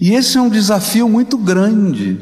E 0.00 0.14
esse 0.14 0.36
é 0.36 0.40
um 0.40 0.48
desafio 0.48 1.08
muito 1.08 1.38
grande, 1.38 2.18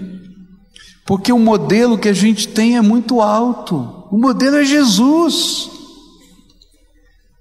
porque 1.07 1.33
o 1.33 1.39
modelo 1.39 1.99
que 1.99 2.09
a 2.09 2.13
gente 2.13 2.47
tem 2.49 2.77
é 2.77 2.83
muito 2.83 3.21
alto. 3.21 4.07
O 4.11 4.19
modelo 4.19 4.57
é 4.57 4.65
Jesus. 4.65 5.71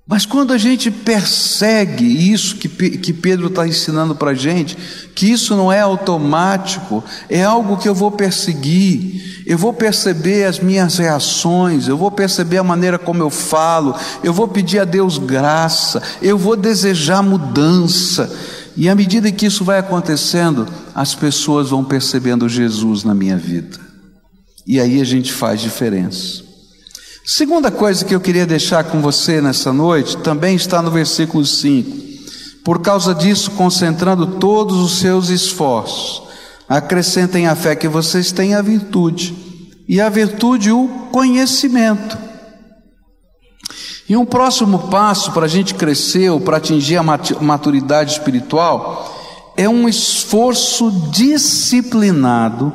Mas 0.08 0.26
quando 0.26 0.54
a 0.54 0.58
gente 0.58 0.90
persegue 0.90 2.32
isso 2.32 2.56
que, 2.56 2.70
que 2.70 3.12
Pedro 3.12 3.48
está 3.48 3.68
ensinando 3.68 4.16
para 4.16 4.32
a 4.32 4.34
gente, 4.34 4.78
que 5.14 5.26
isso 5.26 5.54
não 5.54 5.70
é 5.70 5.82
automático, 5.82 7.04
é 7.30 7.44
algo 7.44 7.76
que 7.76 7.90
eu 7.90 7.94
vou 7.94 8.10
perseguir, 8.10 9.44
eu 9.46 9.58
vou 9.58 9.74
perceber 9.74 10.46
as 10.46 10.60
minhas 10.60 10.98
reações, 10.98 11.90
eu 11.90 11.98
vou 11.98 12.10
perceber 12.10 12.58
a 12.58 12.64
maneira 12.64 12.98
como 12.98 13.22
eu 13.22 13.30
falo, 13.30 13.94
eu 14.24 14.32
vou 14.32 14.48
pedir 14.48 14.80
a 14.80 14.86
Deus 14.86 15.18
graça, 15.18 16.02
eu 16.22 16.38
vou 16.38 16.56
desejar 16.56 17.22
mudança, 17.22 18.34
e 18.78 18.88
à 18.88 18.96
medida 18.96 19.30
que 19.30 19.46
isso 19.46 19.66
vai 19.66 19.80
acontecendo, 19.80 20.68
as 20.96 21.14
pessoas 21.16 21.70
vão 21.70 21.84
percebendo 21.84 22.48
Jesus 22.48 23.04
na 23.04 23.14
minha 23.14 23.36
vida, 23.36 23.78
e 24.66 24.80
aí 24.80 25.02
a 25.02 25.06
gente 25.06 25.34
faz 25.34 25.60
diferença. 25.60 26.47
Segunda 27.30 27.70
coisa 27.70 28.06
que 28.06 28.16
eu 28.16 28.22
queria 28.22 28.46
deixar 28.46 28.86
com 28.86 29.02
você 29.02 29.42
nessa 29.42 29.74
noite 29.74 30.16
também 30.16 30.56
está 30.56 30.82
no 30.82 30.90
versículo 30.90 31.46
5. 31.46 31.92
Por 32.64 32.80
causa 32.80 33.14
disso, 33.14 33.52
concentrando 33.52 34.40
todos 34.40 34.78
os 34.78 35.00
seus 35.00 35.28
esforços, 35.28 36.24
acrescentem 36.70 37.46
a 37.46 37.54
fé 37.54 37.76
que 37.76 37.90
vocês 37.90 38.32
têm 38.32 38.56
a 38.56 38.62
virtude, 38.62 39.36
e 39.90 40.00
a 40.00 40.08
virtude 40.08 40.72
o 40.72 40.88
conhecimento. 41.12 42.18
E 44.08 44.16
um 44.16 44.26
próximo 44.26 44.88
passo 44.88 45.34
para 45.34 45.48
a 45.48 45.50
gente 45.50 45.76
crescer 45.76 46.30
ou 46.30 46.40
para 46.40 46.56
atingir 46.56 46.96
a 46.96 47.04
maturidade 47.04 48.14
espiritual 48.14 49.54
é 49.58 49.68
um 49.68 49.90
esforço 49.90 50.90
disciplinado 51.12 52.72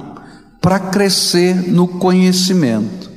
para 0.60 0.78
crescer 0.78 1.54
no 1.72 1.88
conhecimento. 1.88 3.11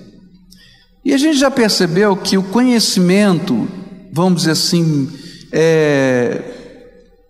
E 1.05 1.13
a 1.13 1.17
gente 1.19 1.37
já 1.37 1.51
percebeu 1.51 2.17
que 2.17 2.35
o 2.35 2.41
conhecimento, 2.41 3.67
vamos 4.11 4.41
dizer 4.41 4.51
assim, 4.53 5.07
é, 5.51 6.41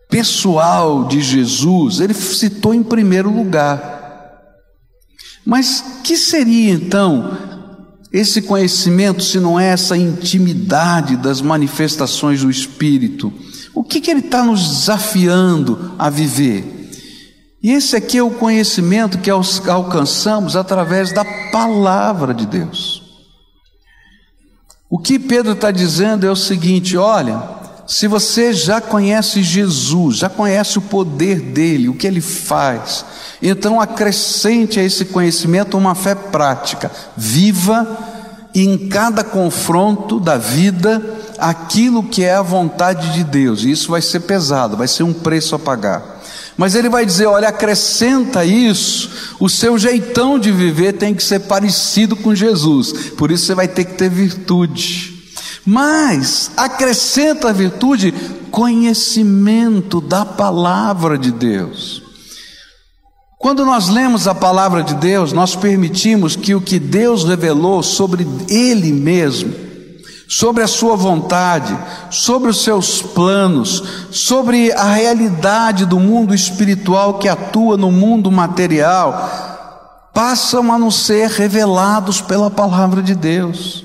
pessoal 0.10 1.05
de 1.05 1.20
Jesus, 1.20 2.00
ele 2.00 2.13
citou 2.13 2.74
em 2.74 2.82
primeiro 2.82 3.29
lugar. 3.29 3.94
Mas 5.46 5.84
que 6.05 6.15
seria 6.15 6.72
então 6.72 7.38
esse 8.13 8.41
conhecimento 8.44 9.22
se 9.22 9.41
não 9.41 9.60
é 9.60 9.67
essa 9.67 9.98
intimidade 9.98 11.17
das 11.17 11.41
manifestações 11.41 12.44
do 12.44 12.50
Espírito? 12.50 13.32
O 13.74 13.83
que, 13.83 14.00
que 14.00 14.09
ele 14.09 14.22
está 14.22 14.42
nos 14.42 14.70
desafiando 14.70 15.94
a 16.00 16.09
viver? 16.09 16.90
E 17.61 17.72
esse 17.72 17.94
aqui 17.98 18.18
é 18.18 18.24
o 18.24 18.31
conhecimento 18.31 19.18
que 19.18 19.29
alcançamos 19.29 20.55
através 20.55 21.11
da 21.11 21.25
palavra 21.51 22.33
de 22.33 22.46
Deus. 22.46 23.04
O 24.96 24.98
que 24.98 25.20
Pedro 25.20 25.51
está 25.51 25.72
dizendo 25.72 26.25
é 26.25 26.31
o 26.31 26.38
seguinte: 26.38 26.96
olha, 26.96 27.44
se 27.86 28.08
você 28.08 28.53
já 28.53 28.79
conhece 28.79 29.44
Jesus, 29.44 30.16
já 30.16 30.29
conhece 30.29 30.77
o 30.77 30.81
poder 30.81 31.42
dele, 31.42 31.90
o 31.90 31.96
que 31.96 32.08
ele 32.08 32.22
faz, 32.22 33.03
então 33.42 33.81
acrescente 33.81 34.79
a 34.79 34.84
esse 34.84 35.03
conhecimento 35.03 35.77
uma 35.77 35.96
fé 35.96 36.16
prática, 36.16 36.90
viva 37.18 37.86
em 38.55 38.88
cada 38.88 39.22
confronto 39.22 40.18
da 40.18 40.38
vida 40.38 41.03
aquilo 41.38 42.01
que 42.01 42.24
é 42.24 42.36
a 42.36 42.42
vontade 42.42 43.12
de 43.12 43.25
Deus. 43.25 43.66
E 43.66 43.72
isso 43.72 43.92
vai 43.92 44.01
ser 44.01 44.22
pesado, 44.22 44.77
vai 44.77 44.88
ser 44.88 45.03
um 45.03 45.12
preço 45.12 45.55
a 45.55 45.60
pagar. 45.60 46.15
Mas 46.57 46.75
ele 46.75 46.89
vai 46.89 47.05
dizer: 47.05 47.25
olha, 47.25 47.50
acrescenta 47.50 48.46
isso, 48.46 49.35
o 49.39 49.50
seu 49.50 49.77
jeitão 49.77 50.39
de 50.39 50.51
viver 50.51 50.94
tem 50.94 51.13
que 51.13 51.24
ser 51.24 51.41
parecido 51.41 52.15
com 52.15 52.33
Jesus, 52.33 53.11
por 53.18 53.31
isso 53.31 53.46
você 53.46 53.55
vai 53.55 53.68
ter 53.68 53.85
que 53.85 53.94
ter 53.94 54.09
virtude. 54.09 55.13
Mas 55.65 56.51
acrescenta 56.55 57.50
a 57.50 57.53
virtude 57.53 58.13
conhecimento 58.51 60.00
da 60.00 60.24
palavra 60.24 61.18
de 61.18 61.31
Deus. 61.31 62.03
Quando 63.37 63.65
nós 63.65 63.89
lemos 63.89 64.27
a 64.27 64.33
palavra 64.33 64.81
de 64.81 64.96
Deus, 64.96 65.33
nós 65.33 65.55
permitimos 65.55 66.35
que 66.35 66.55
o 66.55 66.61
que 66.61 66.79
Deus 66.79 67.24
revelou 67.24 67.83
sobre 67.83 68.25
Ele 68.50 68.91
mesmo, 68.91 69.53
sobre 70.27 70.64
a 70.64 70.68
sua 70.68 70.96
vontade, 70.96 71.77
sobre 72.09 72.50
os 72.50 72.64
seus 72.64 73.01
planos, 73.01 73.83
sobre 74.11 74.72
a 74.72 74.94
realidade 74.94 75.85
do 75.85 76.00
mundo 76.00 76.33
espiritual 76.33 77.16
que 77.16 77.27
atua 77.27 77.77
no 77.77 77.92
mundo 77.92 78.31
material, 78.31 80.09
passam 80.14 80.72
a 80.72 80.79
nos 80.79 81.05
ser 81.05 81.29
revelados 81.29 82.22
pela 82.22 82.50
palavra 82.50 83.01
de 83.01 83.14
Deus. 83.14 83.83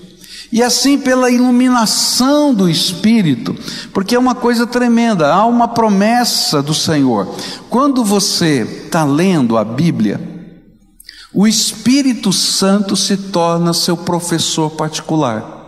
E 0.52 0.62
assim 0.64 0.98
pela 0.98 1.30
iluminação 1.30 2.52
do 2.52 2.68
Espírito, 2.68 3.54
porque 3.92 4.16
é 4.16 4.18
uma 4.18 4.34
coisa 4.34 4.66
tremenda, 4.66 5.32
há 5.32 5.44
uma 5.46 5.68
promessa 5.68 6.60
do 6.60 6.74
Senhor. 6.74 7.32
Quando 7.68 8.04
você 8.04 8.82
está 8.86 9.04
lendo 9.04 9.56
a 9.56 9.64
Bíblia, 9.64 10.20
o 11.32 11.46
Espírito 11.46 12.32
Santo 12.32 12.96
se 12.96 13.16
torna 13.16 13.72
seu 13.72 13.96
professor 13.96 14.70
particular. 14.70 15.59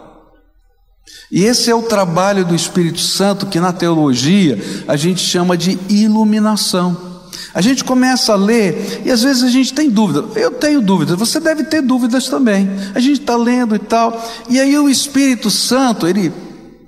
E 1.32 1.44
esse 1.44 1.70
é 1.70 1.74
o 1.74 1.80
trabalho 1.80 2.44
do 2.44 2.54
Espírito 2.54 3.00
Santo 3.00 3.46
que 3.46 3.58
na 3.58 3.72
teologia 3.72 4.62
a 4.86 4.96
gente 4.96 5.22
chama 5.22 5.56
de 5.56 5.78
iluminação. 5.88 7.10
A 7.54 7.62
gente 7.62 7.82
começa 7.84 8.34
a 8.34 8.36
ler 8.36 9.00
e 9.02 9.10
às 9.10 9.22
vezes 9.22 9.42
a 9.42 9.48
gente 9.48 9.72
tem 9.72 9.88
dúvida. 9.88 10.24
Eu 10.38 10.50
tenho 10.50 10.82
dúvidas, 10.82 11.18
você 11.18 11.40
deve 11.40 11.64
ter 11.64 11.80
dúvidas 11.80 12.28
também. 12.28 12.68
A 12.94 13.00
gente 13.00 13.20
está 13.20 13.34
lendo 13.34 13.74
e 13.74 13.78
tal, 13.78 14.22
e 14.50 14.60
aí 14.60 14.78
o 14.78 14.90
Espírito 14.90 15.50
Santo, 15.50 16.06
ele 16.06 16.30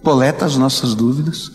coleta 0.03 0.45
as 0.45 0.59
nossas 0.59 0.95
dúvidas 0.95 1.51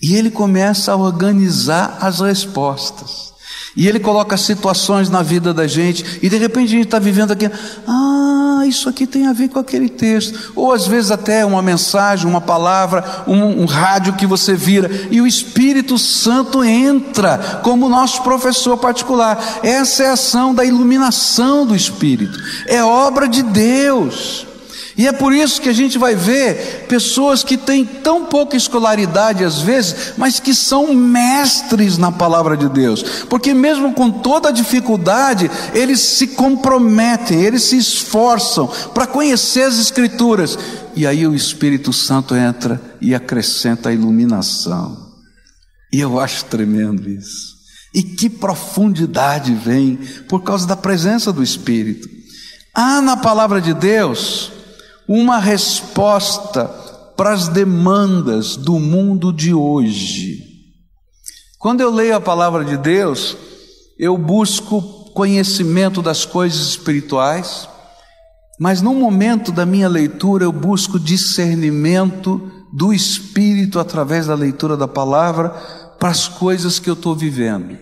e 0.00 0.16
ele 0.16 0.30
começa 0.30 0.92
a 0.92 0.96
organizar 0.96 1.98
as 2.00 2.20
respostas. 2.20 3.34
E 3.76 3.86
ele 3.86 4.00
coloca 4.00 4.36
situações 4.36 5.10
na 5.10 5.22
vida 5.22 5.54
da 5.54 5.66
gente, 5.66 6.18
e 6.22 6.28
de 6.28 6.36
repente 6.38 6.68
a 6.68 6.76
gente 6.76 6.86
está 6.86 6.98
vivendo 6.98 7.32
aqui, 7.32 7.50
ah, 7.86 8.09
isso 8.66 8.88
aqui 8.88 9.06
tem 9.06 9.26
a 9.26 9.32
ver 9.32 9.48
com 9.48 9.58
aquele 9.58 9.88
texto. 9.88 10.52
Ou 10.54 10.72
às 10.72 10.86
vezes 10.86 11.10
até 11.10 11.44
uma 11.44 11.62
mensagem, 11.62 12.28
uma 12.28 12.40
palavra, 12.40 13.24
um, 13.26 13.62
um 13.62 13.64
rádio 13.64 14.14
que 14.14 14.26
você 14.26 14.54
vira, 14.54 14.90
e 15.10 15.20
o 15.20 15.26
Espírito 15.26 15.98
Santo 15.98 16.62
entra 16.64 17.60
como 17.62 17.88
nosso 17.88 18.22
professor 18.22 18.76
particular. 18.76 19.60
Essa 19.62 20.04
é 20.04 20.06
a 20.08 20.12
ação 20.12 20.54
da 20.54 20.64
iluminação 20.64 21.66
do 21.66 21.74
Espírito, 21.74 22.38
é 22.66 22.82
obra 22.82 23.28
de 23.28 23.42
Deus. 23.42 24.49
E 25.00 25.06
é 25.06 25.12
por 25.12 25.32
isso 25.32 25.62
que 25.62 25.68
a 25.70 25.72
gente 25.72 25.96
vai 25.96 26.14
ver 26.14 26.84
pessoas 26.86 27.42
que 27.42 27.56
têm 27.56 27.86
tão 27.86 28.26
pouca 28.26 28.54
escolaridade 28.54 29.42
às 29.42 29.62
vezes, 29.62 30.12
mas 30.18 30.38
que 30.38 30.54
são 30.54 30.92
mestres 30.92 31.96
na 31.96 32.12
palavra 32.12 32.54
de 32.54 32.68
Deus, 32.68 33.02
porque 33.26 33.54
mesmo 33.54 33.94
com 33.94 34.10
toda 34.10 34.50
a 34.50 34.52
dificuldade, 34.52 35.50
eles 35.72 36.00
se 36.00 36.26
comprometem, 36.26 37.40
eles 37.40 37.62
se 37.62 37.78
esforçam 37.78 38.70
para 38.92 39.06
conhecer 39.06 39.62
as 39.62 39.78
Escrituras, 39.78 40.58
e 40.94 41.06
aí 41.06 41.26
o 41.26 41.34
Espírito 41.34 41.94
Santo 41.94 42.36
entra 42.36 42.78
e 43.00 43.14
acrescenta 43.14 43.88
a 43.88 43.94
iluminação. 43.94 45.14
E 45.90 45.98
eu 45.98 46.20
acho 46.20 46.44
tremendo 46.44 47.08
isso. 47.08 47.56
E 47.94 48.02
que 48.02 48.28
profundidade 48.28 49.54
vem 49.54 49.98
por 50.28 50.42
causa 50.42 50.66
da 50.66 50.76
presença 50.76 51.32
do 51.32 51.42
Espírito. 51.42 52.06
Há 52.74 53.00
na 53.00 53.16
palavra 53.16 53.62
de 53.62 53.72
Deus 53.72 54.59
uma 55.12 55.40
resposta 55.40 56.66
para 57.16 57.32
as 57.32 57.48
demandas 57.48 58.54
do 58.54 58.78
mundo 58.78 59.32
de 59.32 59.52
hoje. 59.52 60.38
Quando 61.58 61.80
eu 61.80 61.90
leio 61.90 62.14
a 62.14 62.20
palavra 62.20 62.64
de 62.64 62.76
Deus, 62.76 63.36
eu 63.98 64.16
busco 64.16 64.80
conhecimento 65.12 66.00
das 66.00 66.24
coisas 66.24 66.60
espirituais, 66.68 67.68
mas 68.56 68.80
no 68.80 68.94
momento 68.94 69.50
da 69.50 69.66
minha 69.66 69.88
leitura 69.88 70.44
eu 70.44 70.52
busco 70.52 70.96
discernimento 70.96 72.48
do 72.72 72.92
Espírito 72.92 73.80
através 73.80 74.28
da 74.28 74.34
leitura 74.36 74.76
da 74.76 74.86
palavra 74.86 75.48
para 75.98 76.10
as 76.10 76.28
coisas 76.28 76.78
que 76.78 76.88
eu 76.88 76.94
estou 76.94 77.16
vivendo. 77.16 77.76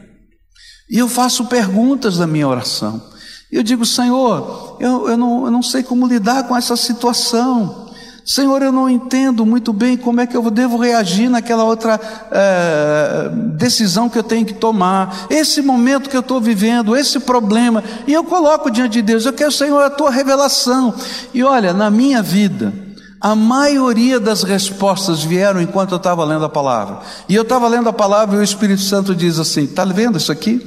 E 0.90 0.96
eu 0.96 1.10
faço 1.10 1.44
perguntas 1.44 2.16
na 2.16 2.26
minha 2.26 2.48
oração. 2.48 3.17
Eu 3.50 3.62
digo, 3.62 3.86
Senhor, 3.86 4.76
eu, 4.78 5.08
eu, 5.08 5.16
não, 5.16 5.46
eu 5.46 5.50
não 5.50 5.62
sei 5.62 5.82
como 5.82 6.06
lidar 6.06 6.46
com 6.46 6.56
essa 6.56 6.76
situação. 6.76 7.88
Senhor, 8.28 8.60
eu 8.60 8.70
não 8.70 8.90
entendo 8.90 9.46
muito 9.46 9.72
bem 9.72 9.96
como 9.96 10.20
é 10.20 10.26
que 10.26 10.36
eu 10.36 10.50
devo 10.50 10.76
reagir 10.76 11.30
naquela 11.30 11.64
outra 11.64 11.98
é, 12.30 13.30
decisão 13.56 14.06
que 14.06 14.18
eu 14.18 14.22
tenho 14.22 14.44
que 14.44 14.52
tomar, 14.52 15.26
esse 15.30 15.62
momento 15.62 16.10
que 16.10 16.16
eu 16.16 16.20
estou 16.20 16.38
vivendo, 16.38 16.94
esse 16.94 17.18
problema, 17.20 17.82
e 18.06 18.12
eu 18.12 18.22
coloco 18.22 18.70
diante 18.70 18.92
de 18.92 19.02
Deus, 19.02 19.24
eu 19.24 19.32
quero, 19.32 19.50
Senhor, 19.50 19.82
a 19.82 19.88
tua 19.88 20.10
revelação. 20.10 20.92
E 21.32 21.42
olha, 21.42 21.72
na 21.72 21.90
minha 21.90 22.22
vida, 22.22 22.70
a 23.18 23.34
maioria 23.34 24.20
das 24.20 24.42
respostas 24.42 25.24
vieram 25.24 25.62
enquanto 25.62 25.92
eu 25.92 25.96
estava 25.96 26.22
lendo 26.22 26.44
a 26.44 26.50
palavra. 26.50 27.00
E 27.30 27.34
eu 27.34 27.44
estava 27.44 27.66
lendo 27.66 27.88
a 27.88 27.94
palavra 27.94 28.36
e 28.36 28.40
o 28.40 28.44
Espírito 28.44 28.82
Santo 28.82 29.14
diz 29.14 29.38
assim: 29.38 29.64
está 29.64 29.86
vendo 29.86 30.18
isso 30.18 30.30
aqui? 30.30 30.60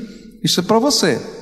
Isso 0.43 0.61
é 0.61 0.63
para 0.63 0.79
você. 0.79 1.40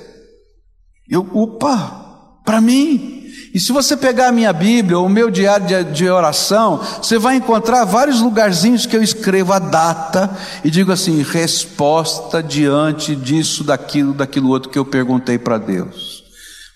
Eu, 1.09 1.27
opa, 1.33 2.39
para 2.45 2.61
mim. 2.61 3.19
E 3.53 3.59
se 3.59 3.71
você 3.71 3.97
pegar 3.97 4.27
a 4.27 4.31
minha 4.31 4.53
Bíblia 4.53 4.99
ou 4.99 5.07
o 5.07 5.09
meu 5.09 5.31
diário 5.31 5.65
de, 5.65 5.83
de, 5.85 6.09
oração, 6.09 6.77
você 7.01 7.17
vai 7.17 7.35
encontrar 7.35 7.83
vários 7.83 8.21
lugarzinhos 8.21 8.85
que 8.85 8.95
eu 8.95 9.01
escrevo 9.01 9.53
a 9.53 9.59
data 9.59 10.37
e 10.63 10.69
digo 10.69 10.91
assim: 10.91 11.23
resposta 11.23 12.43
diante 12.43 13.15
disso, 13.15 13.63
daquilo, 13.63 14.13
daquilo 14.13 14.49
outro 14.49 14.69
que 14.69 14.77
eu 14.77 14.85
perguntei 14.85 15.39
para 15.39 15.57
Deus. 15.57 16.23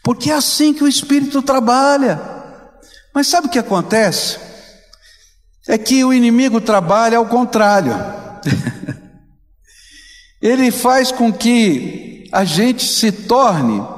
Porque 0.03 0.31
é 0.31 0.33
assim 0.33 0.73
que 0.73 0.83
o 0.83 0.87
Espírito 0.87 1.41
trabalha. 1.41 2.19
Mas 3.13 3.27
sabe 3.27 3.47
o 3.47 3.49
que 3.49 3.59
acontece? 3.59 4.37
É 5.67 5.77
que 5.77 6.03
o 6.03 6.11
inimigo 6.11 6.59
trabalha 6.59 7.17
ao 7.17 7.27
contrário. 7.27 7.93
Ele 10.41 10.71
faz 10.71 11.11
com 11.11 11.31
que 11.31 12.27
a 12.31 12.43
gente 12.43 12.83
se 12.83 13.11
torne 13.11 13.92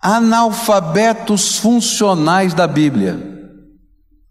analfabetos 0.00 1.58
funcionais 1.58 2.54
da 2.54 2.66
Bíblia. 2.66 3.30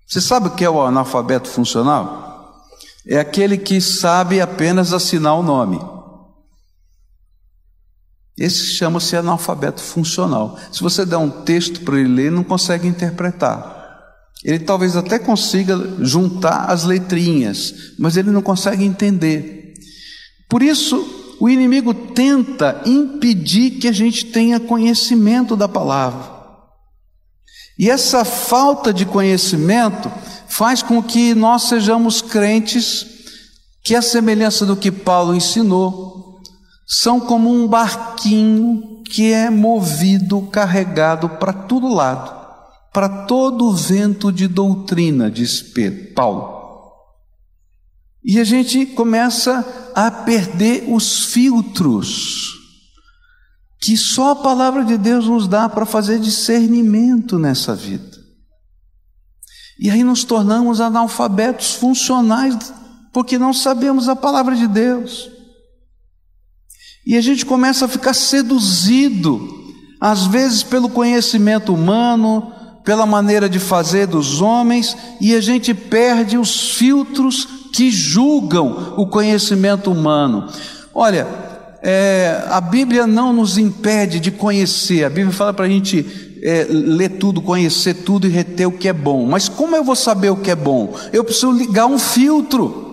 Você 0.08 0.19
sabe 0.19 0.47
o 0.47 0.55
que 0.55 0.65
é 0.65 0.69
o 0.69 0.82
analfabeto 0.82 1.47
funcional? 1.47 2.65
É 3.05 3.19
aquele 3.19 3.58
que 3.58 3.79
sabe 3.79 4.41
apenas 4.41 4.91
assinar 4.91 5.36
o 5.36 5.43
nome. 5.43 5.79
Esse 8.38 8.73
chama-se 8.73 9.15
analfabeto 9.15 9.82
funcional. 9.82 10.58
Se 10.71 10.82
você 10.82 11.05
der 11.05 11.17
um 11.17 11.29
texto 11.29 11.82
para 11.82 11.99
ele 11.99 12.10
ler, 12.10 12.32
não 12.32 12.43
consegue 12.43 12.88
interpretar. 12.88 13.77
Ele 14.43 14.60
talvez 14.60 14.95
até 14.95 15.19
consiga 15.19 15.77
juntar 15.99 16.65
as 16.71 16.86
letrinhas, 16.86 17.73
mas 17.99 18.15
ele 18.15 18.32
não 18.32 18.41
consegue 18.41 18.86
entender. 18.86 19.73
Por 20.47 20.63
isso, 20.63 21.18
o 21.39 21.47
inimigo 21.47 21.93
tenta 21.93 22.82
impedir 22.86 23.80
que 23.80 23.88
a 23.88 23.91
gente 23.91 24.25
tenha 24.25 24.60
conhecimento 24.60 25.56
da 25.56 25.67
palavra. 25.67 26.38
E 27.78 27.89
essa 27.89 28.25
falta 28.25 28.93
de 28.93 29.06
conhecimento 29.06 30.12
faz 30.49 30.84
com 30.84 31.02
que 31.02 31.34
nós 31.34 31.63
sejamos 31.63 32.21
crentes 32.21 33.08
que, 33.82 33.95
a 33.95 34.02
semelhança 34.02 34.65
do 34.65 34.75
que 34.75 34.91
Paulo 34.91 35.34
ensinou, 35.34 36.41
são 36.86 37.19
como 37.19 37.49
um 37.49 37.67
barquinho 37.67 39.02
que 39.06 39.32
é 39.32 39.49
movido, 39.49 40.41
carregado 40.52 41.30
para 41.30 41.54
todo 41.54 41.88
lado, 41.88 42.38
para 42.91 43.08
todo 43.25 43.73
vento 43.73 44.32
de 44.32 44.47
doutrina, 44.47 45.32
diz 45.32 45.63
Paulo. 46.13 46.60
E 48.23 48.39
a 48.39 48.43
gente 48.43 48.86
começa 48.88 49.88
a 50.07 50.12
perder 50.12 50.85
os 50.88 51.25
filtros 51.25 52.57
que 53.81 53.95
só 53.95 54.31
a 54.31 54.35
palavra 54.35 54.83
de 54.83 54.97
Deus 54.97 55.25
nos 55.25 55.47
dá 55.47 55.69
para 55.69 55.85
fazer 55.85 56.19
discernimento 56.19 57.39
nessa 57.39 57.73
vida. 57.73 58.17
E 59.79 59.89
aí 59.89 60.03
nos 60.03 60.25
tornamos 60.25 60.81
analfabetos 60.81 61.75
funcionais 61.75 62.73
porque 63.13 63.38
não 63.38 63.53
sabemos 63.53 64.09
a 64.09 64.15
palavra 64.15 64.55
de 64.55 64.67
Deus. 64.67 65.29
E 67.05 67.15
a 67.15 67.21
gente 67.21 67.45
começa 67.45 67.85
a 67.85 67.88
ficar 67.88 68.13
seduzido, 68.13 69.39
às 69.99 70.27
vezes 70.27 70.62
pelo 70.62 70.89
conhecimento 70.89 71.73
humano, 71.73 72.53
pela 72.83 73.05
maneira 73.05 73.49
de 73.49 73.59
fazer 73.59 74.07
dos 74.07 74.41
homens, 74.41 74.95
e 75.21 75.33
a 75.33 75.41
gente 75.41 75.73
perde 75.73 76.38
os 76.38 76.71
filtros 76.71 77.59
que 77.73 77.91
julgam 77.91 78.93
o 78.97 79.08
conhecimento 79.08 79.91
humano. 79.91 80.47
Olha, 80.93 81.27
é, 81.82 82.43
a 82.49 82.60
Bíblia 82.60 83.08
não 83.08 83.32
nos 83.32 83.58
impede 83.58 84.19
de 84.19 84.32
conhecer, 84.32 85.05
a 85.05 85.10
Bíblia 85.10 85.34
fala 85.34 85.53
para 85.53 85.65
a 85.65 85.69
gente 85.69 86.05
é, 86.41 86.65
ler 86.69 87.10
tudo, 87.17 87.41
conhecer 87.41 87.93
tudo 87.93 88.27
e 88.27 88.29
reter 88.29 88.67
o 88.67 88.71
que 88.71 88.88
é 88.88 88.93
bom. 88.93 89.25
Mas 89.25 89.47
como 89.47 89.75
eu 89.75 89.84
vou 89.84 89.95
saber 89.95 90.29
o 90.29 90.38
que 90.38 90.51
é 90.51 90.55
bom? 90.55 90.93
Eu 91.13 91.23
preciso 91.23 91.51
ligar 91.51 91.86
um 91.86 91.99
filtro. 91.99 92.88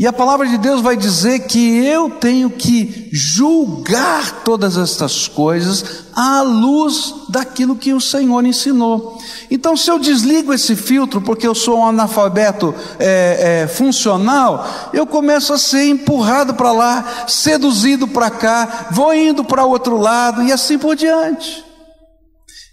E 0.00 0.06
a 0.06 0.12
palavra 0.14 0.48
de 0.48 0.56
Deus 0.56 0.80
vai 0.80 0.96
dizer 0.96 1.40
que 1.40 1.84
eu 1.84 2.08
tenho 2.08 2.48
que 2.48 3.10
julgar 3.12 4.42
todas 4.42 4.78
estas 4.78 5.28
coisas 5.28 6.06
à 6.14 6.40
luz 6.40 7.14
daquilo 7.28 7.76
que 7.76 7.92
o 7.92 8.00
Senhor 8.00 8.42
ensinou. 8.46 9.18
Então, 9.50 9.76
se 9.76 9.90
eu 9.90 9.98
desligo 9.98 10.54
esse 10.54 10.74
filtro 10.74 11.20
porque 11.20 11.46
eu 11.46 11.54
sou 11.54 11.80
um 11.80 11.86
analfabeto 11.86 12.74
é, 12.98 13.64
é, 13.64 13.68
funcional, 13.68 14.66
eu 14.94 15.06
começo 15.06 15.52
a 15.52 15.58
ser 15.58 15.84
empurrado 15.90 16.54
para 16.54 16.72
lá, 16.72 17.26
seduzido 17.28 18.08
para 18.08 18.30
cá, 18.30 18.86
vou 18.92 19.12
indo 19.12 19.44
para 19.44 19.66
outro 19.66 19.98
lado 19.98 20.42
e 20.42 20.50
assim 20.50 20.78
por 20.78 20.96
diante. 20.96 21.62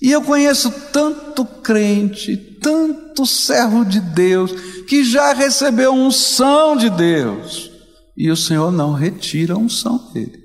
E 0.02 0.14
eu 0.14 0.22
conheço 0.22 0.72
tanto 0.94 1.44
crente, 1.44 2.47
tanto 2.62 3.26
servo 3.26 3.84
de 3.84 4.00
Deus, 4.00 4.52
que 4.88 5.04
já 5.04 5.34
recebeu 5.34 5.94
unção 5.94 6.76
de 6.76 6.90
Deus, 6.90 7.72
e 8.16 8.32
o 8.32 8.38
Senhor 8.38 8.72
não 8.72 8.94
retira 8.94 9.54
a 9.54 9.58
unção 9.58 10.12
dele, 10.12 10.40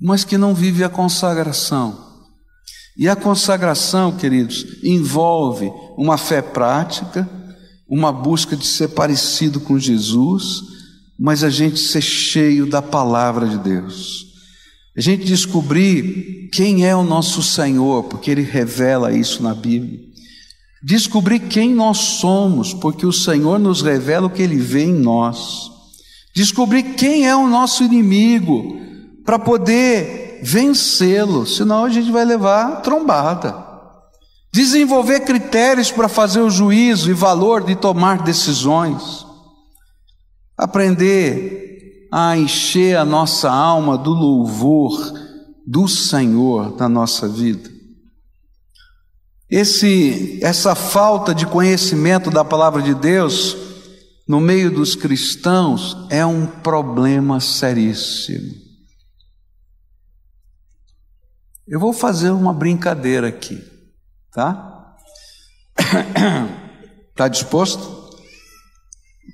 mas 0.00 0.24
que 0.24 0.36
não 0.36 0.54
vive 0.54 0.82
a 0.82 0.88
consagração. 0.88 2.04
E 2.98 3.08
a 3.08 3.14
consagração, 3.14 4.16
queridos, 4.16 4.82
envolve 4.82 5.70
uma 5.98 6.16
fé 6.16 6.40
prática, 6.40 7.28
uma 7.86 8.10
busca 8.10 8.56
de 8.56 8.66
ser 8.66 8.88
parecido 8.88 9.60
com 9.60 9.78
Jesus, 9.78 10.62
mas 11.18 11.44
a 11.44 11.50
gente 11.50 11.78
ser 11.78 12.00
cheio 12.00 12.66
da 12.66 12.80
palavra 12.80 13.46
de 13.46 13.58
Deus. 13.58 14.26
A 14.96 15.00
gente 15.00 15.26
descobrir 15.26 16.48
quem 16.52 16.86
é 16.86 16.96
o 16.96 17.04
nosso 17.04 17.42
Senhor, 17.42 18.04
porque 18.04 18.30
Ele 18.30 18.42
revela 18.42 19.12
isso 19.12 19.42
na 19.42 19.54
Bíblia. 19.54 20.00
Descobrir 20.82 21.40
quem 21.40 21.74
nós 21.74 21.98
somos, 21.98 22.74
porque 22.74 23.06
o 23.06 23.12
Senhor 23.12 23.58
nos 23.58 23.82
revela 23.82 24.26
o 24.26 24.30
que 24.30 24.42
Ele 24.42 24.56
vê 24.56 24.84
em 24.84 24.94
nós. 24.94 25.70
Descobrir 26.34 26.94
quem 26.94 27.26
é 27.26 27.34
o 27.34 27.48
nosso 27.48 27.82
inimigo, 27.82 28.78
para 29.24 29.38
poder 29.38 30.40
vencê-lo, 30.42 31.46
senão 31.46 31.84
a 31.84 31.88
gente 31.88 32.12
vai 32.12 32.24
levar 32.24 32.82
trombada. 32.82 33.64
Desenvolver 34.52 35.20
critérios 35.20 35.90
para 35.90 36.08
fazer 36.08 36.40
o 36.40 36.50
juízo 36.50 37.10
e 37.10 37.14
valor 37.14 37.64
de 37.64 37.74
tomar 37.74 38.22
decisões. 38.22 39.26
Aprender 40.56 42.08
a 42.12 42.36
encher 42.38 42.96
a 42.96 43.04
nossa 43.04 43.50
alma 43.50 43.98
do 43.98 44.10
louvor 44.10 45.12
do 45.66 45.88
Senhor 45.88 46.76
na 46.78 46.88
nossa 46.88 47.28
vida. 47.28 47.75
Esse, 49.48 50.40
essa 50.42 50.74
falta 50.74 51.34
de 51.34 51.46
conhecimento 51.46 52.30
da 52.30 52.44
palavra 52.44 52.82
de 52.82 52.94
Deus 52.94 53.56
no 54.26 54.40
meio 54.40 54.72
dos 54.72 54.96
cristãos 54.96 55.96
é 56.10 56.26
um 56.26 56.46
problema 56.46 57.38
seríssimo. 57.38 58.66
Eu 61.66 61.78
vou 61.78 61.92
fazer 61.92 62.30
uma 62.30 62.52
brincadeira 62.52 63.28
aqui, 63.28 63.60
tá? 64.32 64.96
Está 67.10 67.26
disposto? 67.30 68.10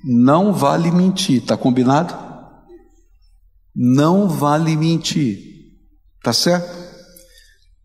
Não 0.03 0.53
vale 0.53 0.91
mentir, 0.91 1.43
tá 1.43 1.57
combinado? 1.57 2.13
Não 3.75 4.27
vale 4.27 4.75
mentir. 4.75 5.53
Tá 6.23 6.33
certo? 6.33 6.71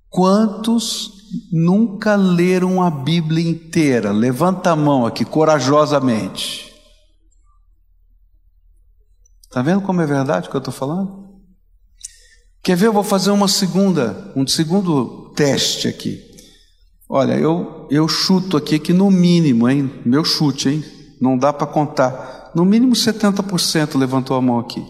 Quantos 0.09 1.18
nunca 1.53 2.17
leram 2.17 2.83
a 2.83 2.91
Bíblia 2.91 3.49
inteira? 3.49 4.13
Levanta 4.13 4.71
a 4.71 4.77
mão 4.77 5.07
aqui 5.07 5.25
corajosamente. 5.25 6.73
Tá 9.51 9.63
vendo 9.63 9.81
como 9.83 10.01
é 10.01 10.07
verdade 10.07 10.47
o 10.47 10.51
que 10.51 10.57
eu 10.57 10.61
estou 10.61 10.75
falando? 10.75 11.29
Quer 12.63 12.77
ver? 12.77 12.87
Eu 12.87 12.93
vou 12.93 13.03
fazer 13.03 13.31
uma 13.31 13.49
segunda, 13.49 14.33
um 14.37 14.47
segundo 14.47 15.33
teste 15.35 15.89
aqui. 15.89 16.23
Olha, 17.09 17.33
eu, 17.33 17.89
eu 17.91 18.07
chuto 18.07 18.57
aqui 18.57 18.79
que 18.79 18.93
no 18.93 19.11
mínimo, 19.11 19.69
hein? 19.69 19.91
Meu 20.05 20.23
chute, 20.25 20.69
hein? 20.69 20.85
Não 21.21 21.39
dá 21.39 21.53
para 21.53 21.67
contar. 21.67 22.51
No 22.55 22.65
mínimo 22.65 22.93
70% 22.93 23.97
levantou 23.97 24.37
a 24.37 24.43
mão 24.43 24.59
aqui. 24.59 24.85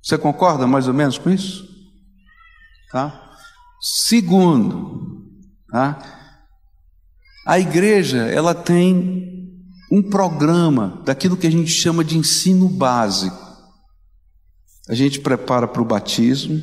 Você 0.00 0.16
concorda 0.16 0.66
mais 0.66 0.86
ou 0.86 0.94
menos 0.94 1.18
com 1.18 1.30
isso? 1.30 1.66
Tá? 2.92 3.20
Segundo, 3.80 5.03
tá? 5.74 5.98
A 7.44 7.58
igreja, 7.58 8.28
ela 8.28 8.54
tem 8.54 9.58
um 9.90 10.00
programa 10.00 11.02
daquilo 11.04 11.36
que 11.36 11.48
a 11.48 11.50
gente 11.50 11.70
chama 11.70 12.04
de 12.04 12.16
ensino 12.16 12.68
básico. 12.68 13.36
A 14.88 14.94
gente 14.94 15.18
prepara 15.18 15.66
para 15.66 15.82
o 15.82 15.84
batismo 15.84 16.62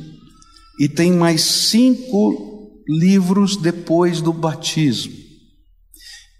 e 0.80 0.88
tem 0.88 1.12
mais 1.12 1.42
cinco 1.42 2.72
livros 2.88 3.54
depois 3.54 4.22
do 4.22 4.32
batismo, 4.32 5.12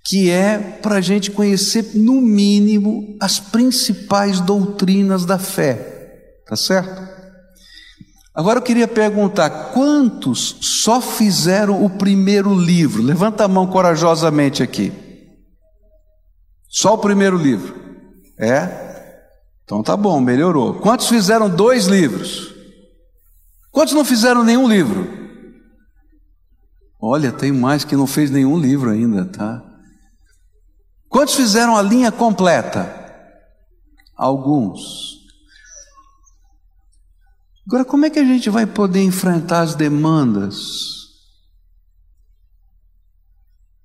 que 0.06 0.30
é 0.30 0.58
para 0.58 0.96
a 0.96 1.00
gente 1.02 1.30
conhecer, 1.30 1.94
no 1.94 2.22
mínimo, 2.22 3.18
as 3.20 3.38
principais 3.38 4.40
doutrinas 4.40 5.26
da 5.26 5.38
fé, 5.38 6.40
tá 6.46 6.56
certo? 6.56 7.12
Agora 8.35 8.59
eu 8.59 8.62
queria 8.62 8.88
perguntar: 8.88 9.73
quantos 9.73 10.57
só 10.61 11.01
fizeram 11.01 11.85
o 11.85 11.90
primeiro 11.90 12.55
livro? 12.55 13.03
Levanta 13.03 13.45
a 13.45 13.49
mão 13.49 13.66
corajosamente 13.66 14.62
aqui. 14.62 14.92
Só 16.68 16.95
o 16.95 16.99
primeiro 16.99 17.37
livro? 17.37 17.75
É? 18.38 18.92
Então 19.64 19.83
tá 19.83 19.97
bom, 19.97 20.21
melhorou. 20.21 20.75
Quantos 20.81 21.09
fizeram 21.09 21.49
dois 21.49 21.87
livros? 21.87 22.53
Quantos 23.71 23.95
não 23.95 24.05
fizeram 24.05 24.42
nenhum 24.42 24.68
livro? 24.68 25.21
Olha, 27.01 27.33
tem 27.33 27.53
mais 27.53 27.85
que 27.85 27.97
não 27.97 28.07
fez 28.07 28.31
nenhum 28.31 28.59
livro 28.59 28.90
ainda, 28.90 29.25
tá? 29.25 29.62
Quantos 31.09 31.35
fizeram 31.35 31.77
a 31.77 31.83
linha 31.83 32.11
completa? 32.11 33.01
Alguns. 34.16 35.21
Agora, 37.66 37.85
como 37.85 38.05
é 38.05 38.11
que 38.11 38.18
a 38.18 38.25
gente 38.25 38.51
vai 38.51 38.66
poder 38.66 39.03
enfrentar 39.03 39.61
as 39.62 39.75
demandas 39.75 40.57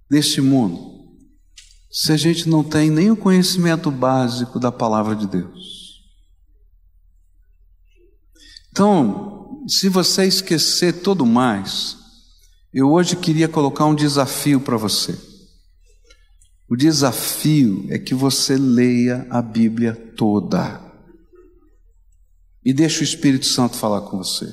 deste 0.09 0.41
mundo 0.41 0.97
se 1.91 2.11
a 2.11 2.17
gente 2.17 2.49
não 2.49 2.63
tem 2.63 2.89
nem 2.89 3.11
o 3.11 3.17
conhecimento 3.17 3.91
básico 3.91 4.59
da 4.59 4.71
palavra 4.71 5.15
de 5.15 5.27
Deus? 5.27 6.03
Então, 8.71 9.63
se 9.67 9.89
você 9.89 10.25
esquecer 10.25 11.01
todo 11.01 11.25
mais, 11.25 11.97
eu 12.73 12.91
hoje 12.91 13.15
queria 13.15 13.47
colocar 13.47 13.85
um 13.85 13.95
desafio 13.95 14.59
para 14.59 14.77
você. 14.77 15.17
O 16.69 16.75
desafio 16.75 17.85
é 17.89 17.97
que 17.97 18.13
você 18.13 18.57
leia 18.57 19.25
a 19.29 19.41
Bíblia 19.41 19.95
toda 20.15 20.86
e 22.67 22.73
deixe 22.73 22.99
o 22.99 23.03
Espírito 23.05 23.45
Santo 23.45 23.77
falar 23.77 24.01
com 24.01 24.17
você. 24.17 24.45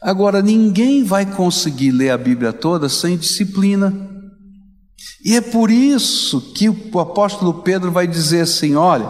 Agora, 0.00 0.40
ninguém 0.40 1.04
vai 1.04 1.26
conseguir 1.26 1.90
ler 1.90 2.08
a 2.08 2.16
Bíblia 2.16 2.50
toda 2.50 2.88
sem 2.88 3.18
disciplina. 3.18 3.94
E 5.22 5.36
é 5.36 5.42
por 5.42 5.70
isso 5.70 6.40
que 6.54 6.70
o 6.70 6.98
apóstolo 6.98 7.62
Pedro 7.62 7.92
vai 7.92 8.06
dizer 8.06 8.40
assim: 8.40 8.74
olha, 8.74 9.06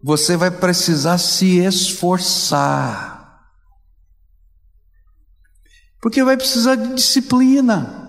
você 0.00 0.36
vai 0.36 0.52
precisar 0.52 1.18
se 1.18 1.58
esforçar, 1.58 3.40
porque 6.00 6.22
vai 6.22 6.36
precisar 6.36 6.76
de 6.76 6.94
disciplina. 6.94 8.04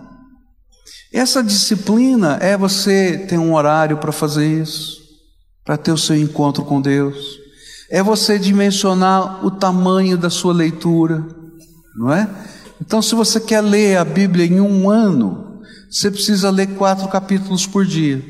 Essa 1.12 1.44
disciplina 1.44 2.38
é 2.40 2.56
você 2.56 3.26
ter 3.28 3.40
um 3.40 3.56
horário 3.56 3.98
para 3.98 4.12
fazer 4.12 4.62
isso, 4.62 5.02
para 5.66 5.76
ter 5.76 5.92
o 5.92 5.98
seu 5.98 6.16
encontro 6.16 6.64
com 6.64 6.80
Deus 6.80 7.47
é 7.90 8.04
você 8.04 8.38
dimensionar 8.38 9.46
o 9.46 9.52
tamanho 9.52 10.18
da 10.18 10.30
sua 10.30 10.54
leitura, 10.54 11.26
não 11.96 12.12
é? 12.12 12.30
Então, 12.82 13.02
se 13.02 13.16
você 13.16 13.40
quer 13.40 13.62
ler 13.62 13.98
a 13.98 14.06
Bíblia 14.06 14.46
em 14.46 14.60
um 14.60 14.90
ano, 14.90 15.62
você 15.90 16.12
precisa 16.12 16.50
ler 16.50 16.76
quatro 16.76 17.08
capítulos 17.08 17.66
por 17.66 17.86
dia. 17.86 18.24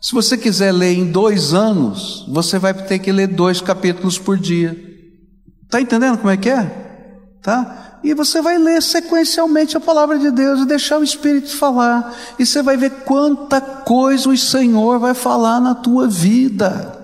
Se 0.00 0.12
você 0.12 0.36
quiser 0.36 0.72
ler 0.72 0.94
em 0.94 1.10
dois 1.10 1.52
anos, 1.52 2.24
você 2.28 2.58
vai 2.58 2.72
ter 2.72 2.98
que 3.00 3.10
ler 3.10 3.26
dois 3.26 3.60
capítulos 3.60 4.18
por 4.18 4.38
dia. 4.38 4.76
Está 5.64 5.80
entendendo 5.80 6.18
como 6.18 6.30
é 6.30 6.36
que 6.36 6.48
é? 6.48 6.86
Tá? 7.42 7.98
E 8.04 8.14
você 8.14 8.40
vai 8.40 8.56
ler 8.56 8.80
sequencialmente 8.82 9.76
a 9.76 9.80
palavra 9.80 10.18
de 10.18 10.30
Deus 10.30 10.60
e 10.60 10.66
deixar 10.66 10.98
o 10.98 11.04
Espírito 11.04 11.56
falar. 11.56 12.14
E 12.38 12.46
você 12.46 12.62
vai 12.62 12.76
ver 12.76 12.90
quanta 13.04 13.60
coisa 13.60 14.28
o 14.28 14.36
Senhor 14.36 15.00
vai 15.00 15.12
falar 15.12 15.60
na 15.60 15.74
tua 15.74 16.06
vida. 16.06 16.95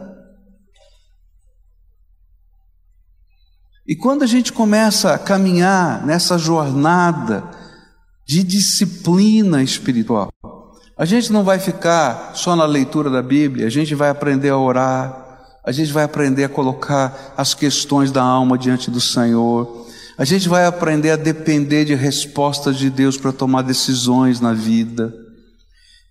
E 3.86 3.96
quando 3.96 4.22
a 4.22 4.26
gente 4.26 4.52
começa 4.52 5.12
a 5.12 5.18
caminhar 5.18 6.06
nessa 6.06 6.38
jornada 6.38 7.42
de 8.24 8.44
disciplina 8.44 9.60
espiritual, 9.62 10.30
a 10.96 11.04
gente 11.04 11.32
não 11.32 11.42
vai 11.42 11.58
ficar 11.58 12.32
só 12.36 12.54
na 12.54 12.64
leitura 12.64 13.10
da 13.10 13.20
Bíblia, 13.20 13.66
a 13.66 13.70
gente 13.70 13.92
vai 13.94 14.08
aprender 14.08 14.50
a 14.50 14.58
orar, 14.58 15.40
a 15.64 15.72
gente 15.72 15.92
vai 15.92 16.04
aprender 16.04 16.44
a 16.44 16.48
colocar 16.48 17.34
as 17.36 17.54
questões 17.54 18.12
da 18.12 18.22
alma 18.22 18.56
diante 18.56 18.88
do 18.88 19.00
Senhor, 19.00 19.88
a 20.16 20.24
gente 20.24 20.48
vai 20.48 20.64
aprender 20.64 21.10
a 21.10 21.16
depender 21.16 21.84
de 21.84 21.94
respostas 21.94 22.76
de 22.76 22.88
Deus 22.88 23.16
para 23.16 23.32
tomar 23.32 23.62
decisões 23.62 24.38
na 24.40 24.52
vida, 24.52 25.12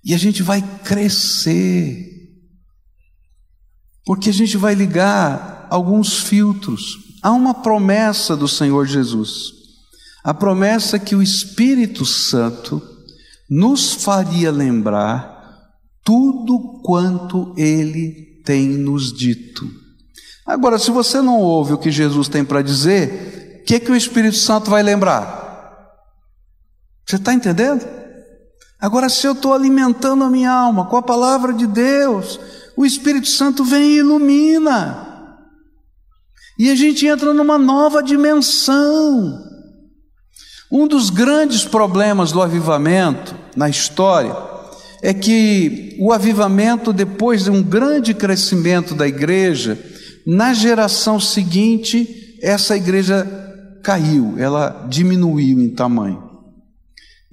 e 0.03 0.13
a 0.13 0.17
gente 0.17 0.43
vai 0.43 0.62
crescer, 0.84 2.05
porque 4.05 4.29
a 4.29 4.34
gente 4.34 4.57
vai 4.57 4.75
ligar 4.75 5.67
alguns 5.69 6.17
filtros 6.17 7.11
Há 7.21 7.31
uma 7.31 7.53
promessa 7.53 8.36
do 8.36 8.47
Senhor 8.47 8.86
Jesus, 8.86 9.51
a 10.23 10.34
promessa 10.34 10.97
que 10.97 11.15
o 11.15 11.21
Espírito 11.21 12.05
Santo 12.05 12.81
nos 13.49 13.93
faria 13.93 14.51
lembrar 14.51 15.31
tudo 16.03 16.81
quanto 16.84 17.53
ele 17.57 18.41
tem 18.43 18.67
nos 18.67 19.13
dito. 19.13 19.69
Agora, 20.45 20.79
se 20.79 20.89
você 20.89 21.21
não 21.21 21.39
ouve 21.39 21.73
o 21.73 21.77
que 21.77 21.91
Jesus 21.91 22.27
tem 22.27 22.43
para 22.43 22.62
dizer, 22.62 23.62
o 23.62 23.65
que, 23.65 23.79
que 23.79 23.91
o 23.91 23.95
Espírito 23.95 24.38
Santo 24.38 24.69
vai 24.69 24.81
lembrar? 24.81 25.39
Você 27.05 27.17
está 27.17 27.34
entendendo? 27.34 27.86
Agora, 28.79 29.10
se 29.10 29.27
eu 29.27 29.34
estou 29.34 29.53
alimentando 29.53 30.23
a 30.23 30.29
minha 30.29 30.51
alma 30.51 30.86
com 30.86 30.97
a 30.97 31.03
palavra 31.03 31.53
de 31.53 31.67
Deus, 31.67 32.39
o 32.75 32.86
Espírito 32.86 33.27
Santo 33.27 33.63
vem 33.63 33.91
e 33.91 33.97
ilumina. 33.99 35.11
E 36.62 36.69
a 36.69 36.76
gente 36.76 37.08
entra 37.08 37.34
numa 37.34 37.58
nova 37.58 38.04
dimensão. 38.04 39.43
Um 40.71 40.88
dos 40.88 41.10
grandes 41.10 41.65
problemas 41.65 42.32
do 42.32 42.39
avivamento 42.39 43.34
na 43.56 43.67
história 43.67 44.38
é 45.02 45.12
que 45.12 45.97
o 46.00 46.13
avivamento, 46.13 46.93
depois 46.93 47.45
de 47.45 47.50
um 47.50 47.63
grande 47.63 48.13
crescimento 48.13 48.93
da 48.93 49.08
igreja, 49.08 49.76
na 50.24 50.54
geração 50.54 51.19
seguinte, 51.19 52.38
essa 52.39 52.78
igreja 52.78 53.26
caiu, 53.82 54.36
ela 54.38 54.86
diminuiu 54.88 55.60
em 55.60 55.69
tamanho. 55.71 56.21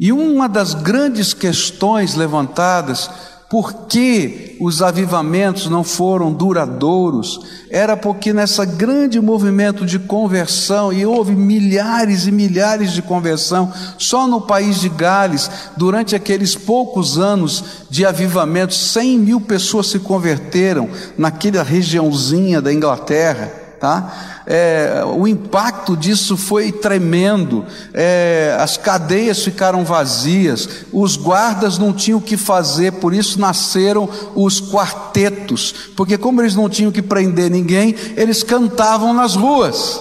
E 0.00 0.10
uma 0.10 0.48
das 0.48 0.72
grandes 0.72 1.34
questões 1.34 2.14
levantadas 2.14 3.10
por 3.48 3.86
que 3.86 4.56
os 4.60 4.82
avivamentos 4.82 5.70
não 5.70 5.82
foram 5.82 6.30
duradouros? 6.32 7.40
Era 7.70 7.96
porque 7.96 8.32
nessa 8.32 8.66
grande 8.66 9.18
movimento 9.20 9.86
de 9.86 9.98
conversão, 9.98 10.92
e 10.92 11.06
houve 11.06 11.34
milhares 11.34 12.26
e 12.26 12.30
milhares 12.30 12.92
de 12.92 13.00
conversão, 13.00 13.72
só 13.96 14.26
no 14.26 14.42
país 14.42 14.80
de 14.80 14.90
Gales, 14.90 15.50
durante 15.78 16.14
aqueles 16.14 16.54
poucos 16.54 17.18
anos 17.18 17.64
de 17.88 18.04
avivamento, 18.04 18.74
100 18.74 19.18
mil 19.18 19.40
pessoas 19.40 19.86
se 19.86 19.98
converteram 19.98 20.88
naquela 21.16 21.62
regiãozinha 21.62 22.60
da 22.60 22.72
Inglaterra, 22.72 23.67
tá? 23.78 24.38
é, 24.50 25.02
o 25.04 25.28
impacto 25.28 25.94
disso 25.94 26.34
foi 26.34 26.72
tremendo, 26.72 27.66
é, 27.92 28.56
as 28.58 28.78
cadeias 28.78 29.44
ficaram 29.44 29.84
vazias, 29.84 30.86
os 30.90 31.18
guardas 31.18 31.76
não 31.76 31.92
tinham 31.92 32.18
o 32.18 32.22
que 32.22 32.38
fazer, 32.38 32.94
por 32.94 33.12
isso 33.12 33.38
nasceram 33.38 34.08
os 34.34 34.58
quartetos, 34.58 35.90
porque 35.94 36.16
como 36.16 36.40
eles 36.40 36.54
não 36.54 36.66
tinham 36.66 36.90
que 36.90 37.02
prender 37.02 37.50
ninguém, 37.50 37.94
eles 38.16 38.42
cantavam 38.42 39.12
nas 39.12 39.34
ruas. 39.34 40.00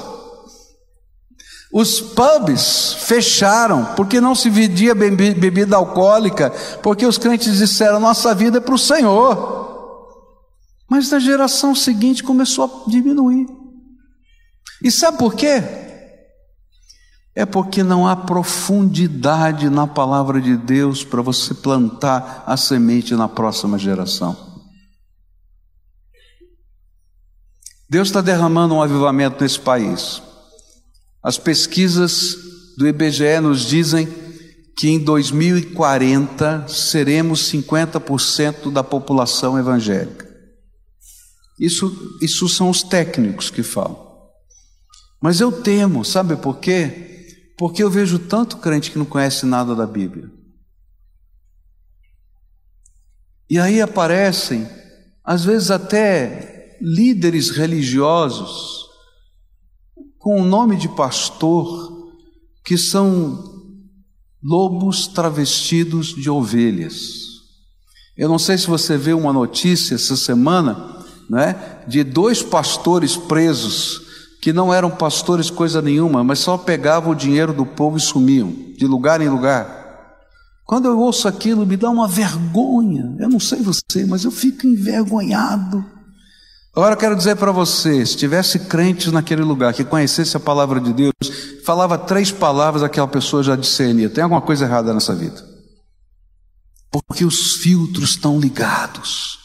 Os 1.73 1.99
pubs 1.99 2.95
fecharam 3.01 3.89
porque 3.97 4.21
não 4.21 4.33
se 4.33 4.49
vendia 4.49 4.95
bebida 4.95 5.75
alcoólica, 5.75 6.53
porque 6.81 7.05
os 7.05 7.17
crentes 7.17 7.57
disseram: 7.57 7.99
nossa 7.99 8.33
vida 8.33 8.59
é 8.59 8.61
para 8.61 8.73
o 8.73 8.79
Senhor. 8.79 9.67
Mas 10.89 11.11
na 11.11 11.19
geração 11.19 11.75
seguinte 11.75 12.23
começou 12.23 12.63
a 12.63 12.89
diminuir. 12.89 13.56
E 14.83 14.91
sabe 14.91 15.17
por 15.17 15.35
quê? 15.35 15.61
é 17.37 17.45
porque 17.45 17.83
não 17.83 18.07
há 18.07 18.15
profundidade 18.15 19.69
na 19.69 19.85
palavra 19.85 20.41
de 20.41 20.57
Deus 20.57 21.03
para 21.03 21.21
você 21.21 21.53
plantar 21.53 22.43
a 22.47 22.57
semente 22.57 23.13
na 23.13 23.29
próxima 23.29 23.77
geração. 23.77 24.35
Deus 27.87 28.07
está 28.07 28.21
derramando 28.21 28.73
um 28.73 28.81
avivamento 28.81 29.43
nesse 29.43 29.59
país. 29.59 30.19
As 31.21 31.37
pesquisas 31.37 32.35
do 32.75 32.87
IBGE 32.87 33.39
nos 33.39 33.61
dizem 33.61 34.07
que 34.75 34.89
em 34.89 34.97
2040 34.97 36.67
seremos 36.67 37.51
50% 37.51 38.71
da 38.71 38.83
população 38.83 39.59
evangélica. 39.59 40.27
Isso, 41.59 42.17
isso 42.19 42.49
são 42.49 42.71
os 42.71 42.81
técnicos 42.81 43.51
que 43.51 43.61
falam. 43.61 44.06
Mas 45.21 45.41
eu 45.41 45.51
temo, 45.51 46.05
sabe 46.05 46.35
por 46.35 46.57
quê? 46.57 47.35
Porque 47.57 47.83
eu 47.83 47.89
vejo 47.89 48.19
tanto 48.19 48.57
crente 48.57 48.91
que 48.91 48.99
não 48.99 49.05
conhece 49.05 49.45
nada 49.45 49.75
da 49.75 49.87
Bíblia. 49.87 50.31
E 53.49 53.57
aí 53.57 53.81
aparecem, 53.81 54.67
às 55.23 55.43
vezes 55.43 55.71
até 55.71 56.77
líderes 56.81 57.49
religiosos, 57.49 58.85
com 60.19 60.41
o 60.41 60.45
nome 60.45 60.75
de 60.75 60.89
pastor, 60.89 62.13
que 62.63 62.77
são 62.77 63.55
lobos 64.43 65.07
travestidos 65.07 66.07
de 66.07 66.29
ovelhas. 66.29 67.27
Eu 68.15 68.27
não 68.29 68.37
sei 68.37 68.57
se 68.57 68.67
você 68.67 68.97
viu 68.97 69.17
uma 69.17 69.33
notícia 69.33 69.95
essa 69.95 70.15
semana, 70.15 71.05
né, 71.29 71.83
de 71.87 72.03
dois 72.03 72.43
pastores 72.43 73.15
presos 73.15 74.06
que 74.41 74.53
não 74.53 74.73
eram 74.73 74.89
pastores 74.89 75.49
coisa 75.49 75.81
nenhuma, 75.81 76.23
mas 76.23 76.39
só 76.39 76.57
pegavam 76.57 77.11
o 77.11 77.15
dinheiro 77.15 77.53
do 77.53 77.65
povo 77.65 77.97
e 77.97 78.01
sumiam, 78.01 78.53
de 78.77 78.85
lugar 78.85 79.21
em 79.21 79.29
lugar. 79.29 79.77
Quando 80.65 80.87
eu 80.87 80.99
ouço 80.99 81.27
aquilo, 81.27 81.65
me 81.65 81.77
dá 81.77 81.89
uma 81.89 82.07
vergonha. 82.07 83.15
Eu 83.19 83.29
não 83.29 83.39
sei 83.39 83.61
você, 83.61 84.05
mas 84.05 84.25
eu 84.25 84.31
fico 84.31 84.67
envergonhado. 84.67 85.83
Agora 86.75 86.93
eu 86.93 86.97
quero 86.99 87.15
dizer 87.15 87.37
para 87.37 87.51
você: 87.51 88.05
se 88.05 88.17
tivesse 88.17 88.59
crentes 88.59 89.11
naquele 89.11 89.41
lugar 89.41 89.73
que 89.73 89.83
conhecesse 89.83 90.35
a 90.35 90.39
palavra 90.39 90.79
de 90.79 90.93
Deus, 90.93 91.13
falava 91.65 91.97
três 91.97 92.31
palavras, 92.31 92.83
aquela 92.83 93.07
pessoa 93.07 93.41
já 93.41 93.55
discernia: 93.55 94.09
tem 94.09 94.23
alguma 94.23 94.41
coisa 94.41 94.65
errada 94.65 94.93
nessa 94.93 95.15
vida. 95.15 95.41
Porque 96.91 97.25
os 97.25 97.55
filtros 97.55 98.11
estão 98.11 98.39
ligados 98.39 99.39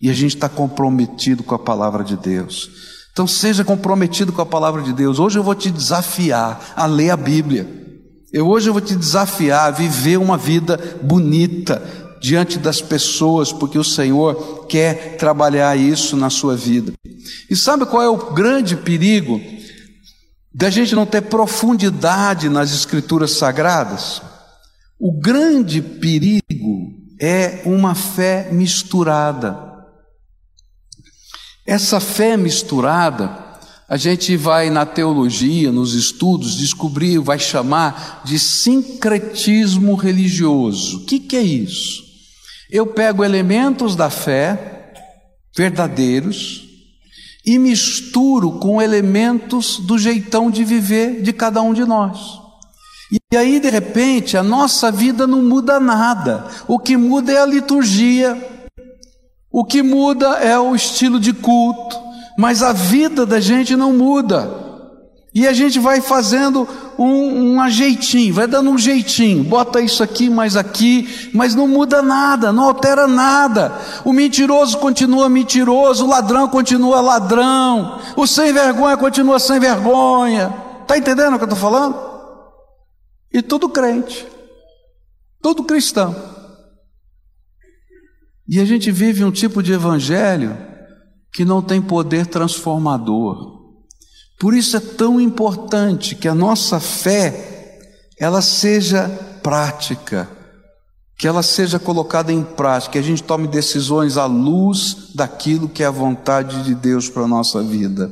e 0.00 0.08
a 0.08 0.14
gente 0.14 0.36
está 0.36 0.48
comprometido 0.48 1.42
com 1.42 1.54
a 1.54 1.58
palavra 1.58 2.04
de 2.04 2.16
Deus. 2.16 2.70
Então 3.18 3.26
seja 3.26 3.64
comprometido 3.64 4.32
com 4.32 4.40
a 4.40 4.46
palavra 4.46 4.80
de 4.80 4.92
Deus. 4.92 5.18
Hoje 5.18 5.40
eu 5.40 5.42
vou 5.42 5.56
te 5.56 5.72
desafiar 5.72 6.72
a 6.76 6.86
ler 6.86 7.10
a 7.10 7.16
Bíblia. 7.16 7.68
Eu 8.32 8.46
hoje 8.46 8.68
eu 8.68 8.72
vou 8.72 8.80
te 8.80 8.94
desafiar 8.94 9.66
a 9.66 9.70
viver 9.72 10.18
uma 10.18 10.38
vida 10.38 10.78
bonita 11.02 11.82
diante 12.20 12.60
das 12.60 12.80
pessoas, 12.80 13.52
porque 13.52 13.76
o 13.76 13.82
Senhor 13.82 14.66
quer 14.68 15.16
trabalhar 15.16 15.76
isso 15.76 16.16
na 16.16 16.30
sua 16.30 16.54
vida. 16.54 16.92
E 17.50 17.56
sabe 17.56 17.86
qual 17.86 18.04
é 18.04 18.08
o 18.08 18.32
grande 18.32 18.76
perigo 18.76 19.40
da 20.54 20.70
gente 20.70 20.94
não 20.94 21.04
ter 21.04 21.22
profundidade 21.22 22.48
nas 22.48 22.72
escrituras 22.72 23.32
sagradas? 23.32 24.22
O 24.96 25.10
grande 25.10 25.82
perigo 25.82 26.92
é 27.20 27.62
uma 27.64 27.96
fé 27.96 28.48
misturada. 28.52 29.67
Essa 31.68 32.00
fé 32.00 32.34
misturada, 32.34 33.30
a 33.86 33.98
gente 33.98 34.34
vai 34.38 34.70
na 34.70 34.86
teologia, 34.86 35.70
nos 35.70 35.92
estudos, 35.92 36.56
descobrir, 36.56 37.18
vai 37.18 37.38
chamar 37.38 38.22
de 38.24 38.38
sincretismo 38.38 39.94
religioso. 39.94 40.96
O 40.96 41.04
que, 41.04 41.20
que 41.20 41.36
é 41.36 41.42
isso? 41.42 42.02
Eu 42.70 42.86
pego 42.86 43.22
elementos 43.22 43.94
da 43.94 44.08
fé 44.08 44.94
verdadeiros 45.54 46.66
e 47.44 47.58
misturo 47.58 48.52
com 48.52 48.80
elementos 48.80 49.78
do 49.78 49.98
jeitão 49.98 50.50
de 50.50 50.64
viver 50.64 51.20
de 51.20 51.34
cada 51.34 51.60
um 51.60 51.74
de 51.74 51.84
nós. 51.84 52.40
E 53.30 53.36
aí, 53.36 53.60
de 53.60 53.68
repente, 53.68 54.38
a 54.38 54.42
nossa 54.42 54.90
vida 54.90 55.26
não 55.26 55.42
muda 55.42 55.78
nada. 55.78 56.46
O 56.66 56.78
que 56.78 56.96
muda 56.96 57.30
é 57.30 57.42
a 57.42 57.44
liturgia, 57.44 58.57
o 59.50 59.64
que 59.64 59.82
muda 59.82 60.36
é 60.36 60.58
o 60.58 60.74
estilo 60.74 61.18
de 61.18 61.32
culto, 61.32 61.98
mas 62.36 62.62
a 62.62 62.72
vida 62.72 63.24
da 63.24 63.40
gente 63.40 63.74
não 63.74 63.92
muda. 63.92 64.66
E 65.34 65.46
a 65.46 65.52
gente 65.52 65.78
vai 65.78 66.00
fazendo 66.00 66.66
um, 66.98 67.54
um 67.54 67.60
ajeitinho, 67.60 68.34
vai 68.34 68.46
dando 68.46 68.70
um 68.70 68.78
jeitinho, 68.78 69.44
bota 69.44 69.80
isso 69.80 70.02
aqui, 70.02 70.28
mais 70.28 70.56
aqui, 70.56 71.30
mas 71.34 71.54
não 71.54 71.68
muda 71.68 72.02
nada, 72.02 72.52
não 72.52 72.64
altera 72.64 73.06
nada. 73.06 73.72
O 74.04 74.12
mentiroso 74.12 74.78
continua 74.78 75.28
mentiroso, 75.28 76.04
o 76.04 76.08
ladrão 76.08 76.48
continua 76.48 77.00
ladrão, 77.00 78.00
o 78.16 78.26
sem 78.26 78.52
vergonha 78.52 78.96
continua 78.96 79.38
sem 79.38 79.60
vergonha. 79.60 80.52
Está 80.82 80.96
entendendo 80.96 81.34
o 81.34 81.36
que 81.36 81.44
eu 81.44 81.48
estou 81.52 81.58
falando? 81.58 81.96
E 83.32 83.42
tudo 83.42 83.68
crente, 83.68 84.26
tudo 85.42 85.62
cristão. 85.62 86.37
E 88.48 88.58
a 88.58 88.64
gente 88.64 88.90
vive 88.90 89.22
um 89.22 89.30
tipo 89.30 89.62
de 89.62 89.74
evangelho 89.74 90.56
que 91.34 91.44
não 91.44 91.60
tem 91.60 91.82
poder 91.82 92.26
transformador. 92.26 93.58
Por 94.40 94.54
isso 94.54 94.76
é 94.76 94.80
tão 94.80 95.20
importante 95.20 96.14
que 96.14 96.26
a 96.26 96.34
nossa 96.34 96.80
fé 96.80 97.78
ela 98.18 98.40
seja 98.40 99.06
prática, 99.42 100.28
que 101.18 101.28
ela 101.28 101.42
seja 101.42 101.78
colocada 101.78 102.32
em 102.32 102.42
prática, 102.42 102.92
que 102.92 102.98
a 102.98 103.02
gente 103.02 103.22
tome 103.22 103.46
decisões 103.46 104.16
à 104.16 104.24
luz 104.24 105.12
daquilo 105.14 105.68
que 105.68 105.82
é 105.82 105.86
a 105.86 105.90
vontade 105.90 106.62
de 106.62 106.74
Deus 106.74 107.10
para 107.10 107.24
a 107.24 107.28
nossa 107.28 107.62
vida. 107.62 108.10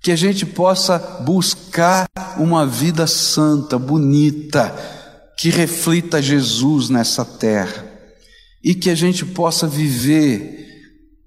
Que 0.00 0.12
a 0.12 0.16
gente 0.16 0.46
possa 0.46 0.98
buscar 1.24 2.06
uma 2.38 2.66
vida 2.66 3.06
santa, 3.06 3.78
bonita, 3.78 4.72
que 5.36 5.48
reflita 5.48 6.22
Jesus 6.22 6.88
nessa 6.88 7.24
terra 7.24 7.93
e 8.64 8.74
que 8.74 8.88
a 8.88 8.94
gente 8.94 9.26
possa 9.26 9.68
viver 9.68 10.64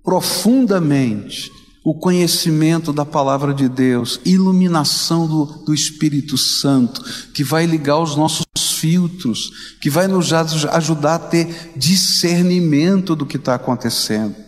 profundamente 0.04 1.52
o 1.84 1.93
conhecimento 1.93 2.91
da 2.91 3.06
palavra 3.06 3.54
de 3.54 3.69
Deus, 3.69 4.19
iluminação 4.26 5.26
do, 5.26 5.45
do 5.63 5.73
Espírito 5.73 6.38
Santo, 6.38 7.02
que 7.34 7.43
vai 7.43 7.65
ligar 7.65 8.00
os 8.00 8.15
nossos 8.15 8.45
filtros, 8.73 9.52
que 9.80 9.89
vai 9.89 10.08
nos 10.08 10.34
ajudar 10.34 11.15
a 11.15 11.19
ter 11.19 11.71
discernimento 11.78 13.15
do 13.15 13.26
que 13.26 13.38
está 13.38 13.56
acontecendo. 13.56 14.47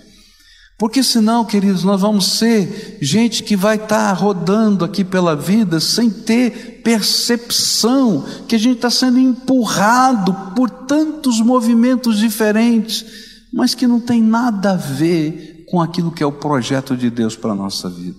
Porque 0.79 1.03
senão, 1.03 1.43
queridos, 1.43 1.83
nós 1.83 1.99
vamos 1.99 2.37
ser 2.37 2.97
gente 3.01 3.43
que 3.43 3.57
vai 3.57 3.75
estar 3.75 3.87
tá 3.87 4.13
rodando 4.13 4.85
aqui 4.85 5.03
pela 5.03 5.35
vida 5.35 5.77
sem 5.81 6.09
ter 6.09 6.81
percepção 6.81 8.25
que 8.47 8.55
a 8.55 8.57
gente 8.57 8.77
está 8.77 8.89
sendo 8.89 9.19
empurrado 9.19 10.33
por 10.55 10.69
tantos 10.69 11.41
movimentos 11.41 12.17
diferentes, 12.17 13.05
mas 13.53 13.75
que 13.75 13.85
não 13.85 13.99
tem 13.99 14.23
nada 14.23 14.71
a 14.71 14.77
ver 14.77 15.65
com 15.69 15.81
aquilo 15.81 16.13
que 16.13 16.23
é 16.23 16.25
o 16.25 16.31
projeto 16.31 16.95
de 16.95 17.09
Deus 17.09 17.35
para 17.35 17.51
a 17.51 17.55
nossa 17.55 17.89
vida. 17.89 18.17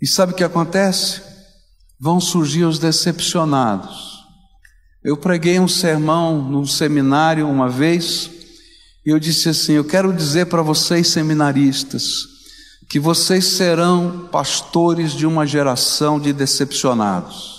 E 0.00 0.06
sabe 0.06 0.32
o 0.32 0.36
que 0.36 0.44
acontece? 0.44 1.20
Vão 2.00 2.18
surgir 2.18 2.64
os 2.64 2.78
decepcionados. 2.78 4.24
Eu 5.04 5.18
preguei 5.18 5.60
um 5.60 5.68
sermão 5.68 6.40
num 6.40 6.64
seminário 6.64 7.46
uma 7.46 7.68
vez 7.68 8.35
e 9.06 9.10
eu 9.10 9.18
disse 9.20 9.48
assim: 9.48 9.74
Eu 9.74 9.84
quero 9.84 10.12
dizer 10.12 10.46
para 10.46 10.60
vocês, 10.60 11.06
seminaristas, 11.06 12.04
que 12.88 12.98
vocês 12.98 13.44
serão 13.46 14.28
pastores 14.30 15.12
de 15.12 15.24
uma 15.24 15.46
geração 15.46 16.20
de 16.20 16.32
decepcionados 16.32 17.56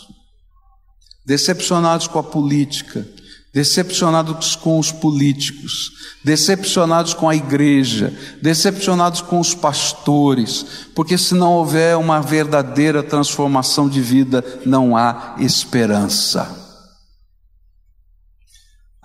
decepcionados 1.28 2.07
com 2.07 2.19
a 2.19 2.24
política, 2.24 3.05
decepcionados 3.53 4.55
com 4.55 4.80
os 4.80 4.93
políticos, 4.93 5.91
decepcionados 6.24 7.13
com 7.13 7.28
a 7.28 7.36
igreja, 7.36 8.13
decepcionados 8.41 9.19
com 9.19 9.38
os 9.38 9.53
pastores, 9.53 10.65
porque 10.95 11.17
se 11.17 11.36
não 11.36 11.51
houver 11.51 11.97
uma 11.97 12.22
verdadeira 12.22 13.03
transformação 13.03 13.89
de 13.89 13.99
vida, 13.99 14.41
não 14.65 14.95
há 14.95 15.36
esperança. 15.39 16.66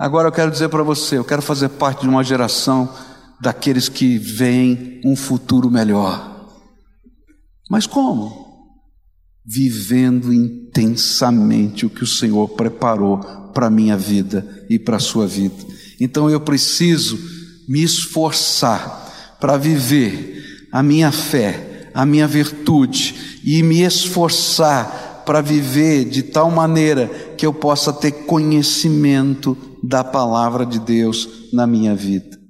Agora 0.02 0.26
eu 0.26 0.32
quero 0.32 0.50
dizer 0.50 0.68
para 0.68 0.82
você, 0.82 1.16
eu 1.16 1.24
quero 1.24 1.40
fazer 1.40 1.68
parte 1.68 2.00
de 2.00 2.08
uma 2.08 2.24
geração 2.24 2.92
daqueles 3.40 3.88
que 3.88 4.18
veem 4.18 5.00
um 5.04 5.14
futuro 5.14 5.70
melhor. 5.70 6.48
Mas 7.70 7.86
como? 7.86 8.66
Vivendo 9.46 10.34
intensamente 10.34 11.86
o 11.86 11.90
que 11.90 12.02
o 12.02 12.06
Senhor 12.06 12.48
preparou 12.48 13.18
para 13.54 13.68
a 13.68 13.70
minha 13.70 13.96
vida 13.96 14.66
e 14.68 14.76
para 14.76 14.96
a 14.96 14.98
sua 14.98 15.24
vida. 15.24 15.54
Então 16.00 16.28
eu 16.28 16.40
preciso 16.40 17.16
me 17.68 17.80
esforçar 17.80 19.36
para 19.38 19.56
viver 19.56 20.66
a 20.72 20.82
minha 20.82 21.12
fé 21.12 21.90
a 21.94 22.04
minha 22.04 22.26
virtude 22.26 23.40
e 23.44 23.62
me 23.62 23.82
esforçar 23.82 25.22
para 25.26 25.42
viver 25.42 26.06
de 26.06 26.22
tal 26.22 26.50
maneira 26.50 27.06
que 27.36 27.44
eu 27.44 27.52
possa 27.52 27.92
ter 27.92 28.10
conhecimento 28.10 29.71
da 29.82 30.04
palavra 30.04 30.64
de 30.64 30.78
Deus 30.78 31.50
na 31.52 31.66
minha 31.66 31.94
vida. 31.94 32.41